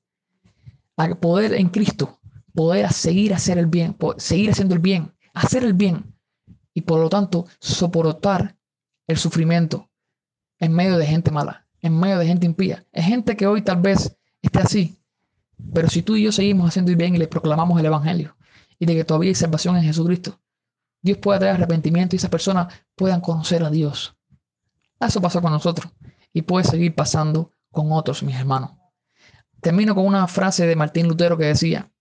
a 0.96 1.14
poder 1.14 1.54
en 1.54 1.68
Cristo, 1.68 2.18
poder 2.54 2.90
seguir 2.92 3.34
hacer 3.34 3.58
el 3.58 3.66
bien, 3.66 3.96
seguir 4.16 4.50
haciendo 4.50 4.74
el 4.74 4.80
bien, 4.80 5.14
hacer 5.34 5.64
el 5.64 5.74
bien 5.74 6.14
y 6.74 6.82
por 6.82 7.00
lo 7.00 7.08
tanto 7.08 7.46
soportar 7.60 8.56
el 9.06 9.16
sufrimiento 9.16 9.88
en 10.58 10.72
medio 10.72 10.96
de 10.98 11.06
gente 11.06 11.30
mala, 11.30 11.66
en 11.80 11.98
medio 11.98 12.18
de 12.18 12.26
gente 12.26 12.46
impía. 12.46 12.84
Es 12.92 13.04
gente 13.04 13.36
que 13.36 13.46
hoy 13.46 13.62
tal 13.62 13.80
vez 13.80 14.16
esté 14.42 14.58
así, 14.58 14.98
pero 15.72 15.88
si 15.88 16.02
tú 16.02 16.16
y 16.16 16.24
yo 16.24 16.32
seguimos 16.32 16.68
haciendo 16.68 16.90
el 16.90 16.96
bien 16.96 17.14
y 17.14 17.18
le 17.18 17.28
proclamamos 17.28 17.78
el 17.78 17.86
Evangelio 17.86 18.36
y 18.78 18.86
de 18.86 18.94
que 18.94 19.04
todavía 19.04 19.28
hay 19.28 19.34
salvación 19.34 19.76
en 19.76 19.84
Jesucristo, 19.84 20.40
Dios 21.02 21.18
puede 21.18 21.38
traer 21.38 21.54
arrepentimiento 21.54 22.16
y 22.16 22.18
esas 22.18 22.30
personas 22.30 22.74
puedan 22.94 23.20
conocer 23.20 23.62
a 23.62 23.70
Dios. 23.70 24.16
Eso 24.98 25.20
pasó 25.20 25.40
con 25.40 25.52
nosotros 25.52 25.92
y 26.32 26.42
puede 26.42 26.64
seguir 26.64 26.94
pasando 26.94 27.52
con 27.76 27.92
otros, 27.92 28.22
mis 28.22 28.34
hermanos. 28.34 28.72
Termino 29.60 29.94
con 29.94 30.06
una 30.06 30.26
frase 30.26 30.66
de 30.66 30.74
Martín 30.74 31.06
Lutero 31.06 31.36
que 31.36 31.44
decía, 31.44 31.92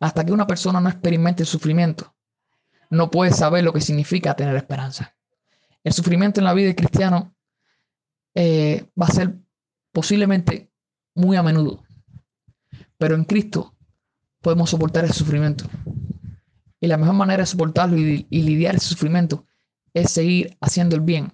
hasta 0.00 0.24
que 0.24 0.32
una 0.32 0.48
persona 0.48 0.80
no 0.80 0.88
experimente 0.88 1.44
el 1.44 1.46
sufrimiento, 1.46 2.14
no 2.90 3.10
puede 3.10 3.30
saber 3.30 3.62
lo 3.62 3.72
que 3.72 3.80
significa 3.80 4.34
tener 4.34 4.56
esperanza. 4.56 5.16
El 5.84 5.92
sufrimiento 5.92 6.40
en 6.40 6.44
la 6.44 6.54
vida 6.54 6.66
del 6.66 6.76
cristiano 6.76 7.34
eh, 8.34 8.90
va 9.00 9.06
a 9.06 9.12
ser 9.12 9.38
posiblemente 9.92 10.72
muy 11.14 11.36
a 11.36 11.42
menudo, 11.42 11.84
pero 12.98 13.14
en 13.14 13.24
Cristo 13.24 13.76
podemos 14.40 14.70
soportar 14.70 15.04
el 15.04 15.12
sufrimiento. 15.12 15.66
Y 16.80 16.88
la 16.88 16.96
mejor 16.96 17.14
manera 17.14 17.44
de 17.44 17.46
soportarlo 17.46 17.96
y, 17.96 18.26
y 18.28 18.42
lidiar 18.42 18.74
ese 18.74 18.88
sufrimiento 18.88 19.46
es 19.94 20.10
seguir 20.10 20.56
haciendo 20.60 20.96
el 20.96 21.02
bien, 21.02 21.32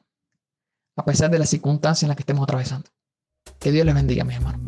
a 0.95 1.07
pesar 1.07 1.31
de 1.31 1.39
las 1.39 1.49
circunstancias 1.49 2.03
en 2.03 2.09
las 2.09 2.17
que 2.17 2.23
estemos 2.23 2.43
atravesando. 2.43 2.91
Que 3.59 3.73
Dios 3.73 3.85
les 3.85 3.95
bendiga, 3.95 4.25
mis 4.25 4.37
hermanos. 4.37 4.61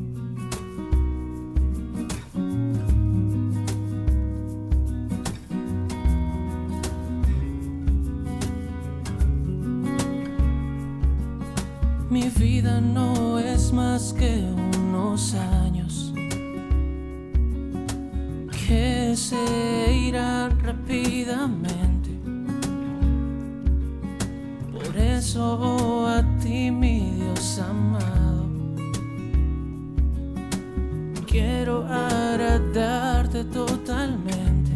Mi 12.10 12.28
vida 12.30 12.80
no 12.80 13.38
es 13.38 13.72
más 13.72 14.12
que 14.12 14.44
unos 14.74 15.34
años 15.34 16.12
que 18.66 19.14
se 19.14 19.36
irán 19.92 20.58
rápidamente. 20.58 22.10
Por 24.72 24.96
eso 24.96 26.08
a 26.08 26.24
ti, 26.40 26.72
mi 26.72 27.12
Dios 27.12 27.60
amado, 27.60 28.09
agradarte 32.70 33.44
totalmente. 33.44 34.70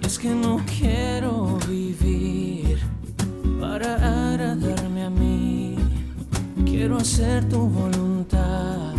Y 0.00 0.06
es 0.06 0.18
que 0.18 0.30
no 0.30 0.60
quiero 0.78 1.58
vivir 1.68 2.80
para 3.60 4.30
agradarme 4.32 5.04
a 5.04 5.10
mí. 5.10 5.76
Quiero 6.64 6.96
hacer 6.98 7.48
tu 7.48 7.68
voluntad. 7.68 8.94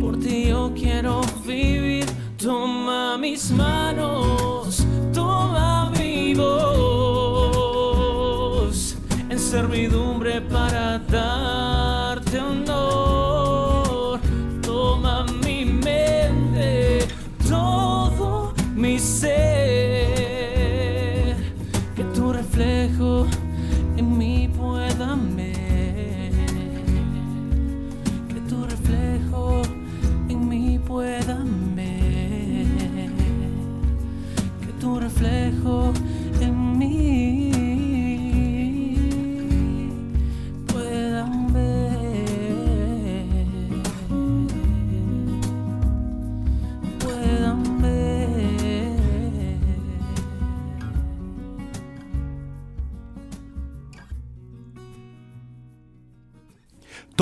Por 0.00 0.18
ti 0.20 0.48
yo 0.48 0.72
quiero 0.74 1.20
vivir. 1.46 2.06
Toma 2.36 3.16
mis 3.16 3.50
manos, 3.50 4.84
toma 5.14 5.90
mi 5.98 6.34
voz 6.34 7.64
en 9.30 9.38
servidumbre 9.38 10.42
para 10.42 10.98
darte 10.98 12.38
honor. 12.38 12.93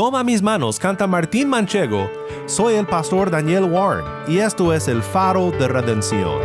Toma 0.03 0.25
mis 0.25 0.43
manos, 0.43 0.81
canta 0.81 1.07
Martín 1.07 1.49
Manchego. 1.49 2.11
Soy 2.47 2.75
el 2.75 2.89
pastor 2.89 3.31
Daniel 3.31 3.63
Warren 3.71 4.05
y 4.27 4.39
esto 4.39 4.75
es 4.75 4.89
el 4.89 5.01
faro 5.01 5.53
de 5.53 5.69
redención. 5.69 6.41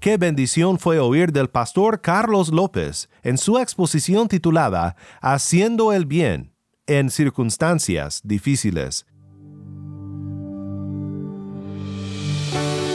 Qué 0.00 0.16
bendición 0.16 0.80
fue 0.80 0.98
oír 0.98 1.30
del 1.30 1.48
pastor 1.48 2.00
Carlos 2.00 2.48
López 2.48 3.08
en 3.22 3.38
su 3.38 3.56
exposición 3.56 4.26
titulada 4.26 4.96
Haciendo 5.20 5.92
el 5.92 6.06
bien 6.06 6.52
en 6.88 7.08
circunstancias 7.08 8.20
difíciles. 8.24 9.06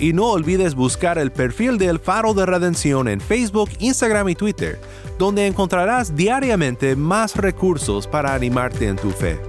Y 0.00 0.12
no 0.12 0.30
olvides 0.30 0.76
buscar 0.76 1.18
el 1.18 1.32
perfil 1.32 1.76
del 1.76 1.98
Faro 1.98 2.32
de 2.32 2.46
Redención 2.46 3.08
en 3.08 3.20
Facebook, 3.20 3.70
Instagram 3.80 4.28
y 4.28 4.34
Twitter, 4.36 4.80
donde 5.18 5.46
encontrarás 5.46 6.14
diariamente 6.14 6.94
más 6.94 7.34
recursos 7.34 8.06
para 8.06 8.32
animarte 8.32 8.86
en 8.86 8.96
tu 8.96 9.10
fe. 9.10 9.40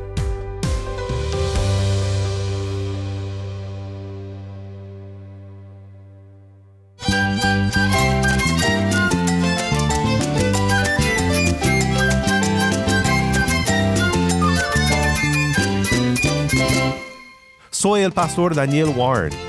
Soy 17.69 18.01
el 18.01 18.11
pastor 18.11 18.55
Daniel 18.55 18.89
Warren. 18.93 19.48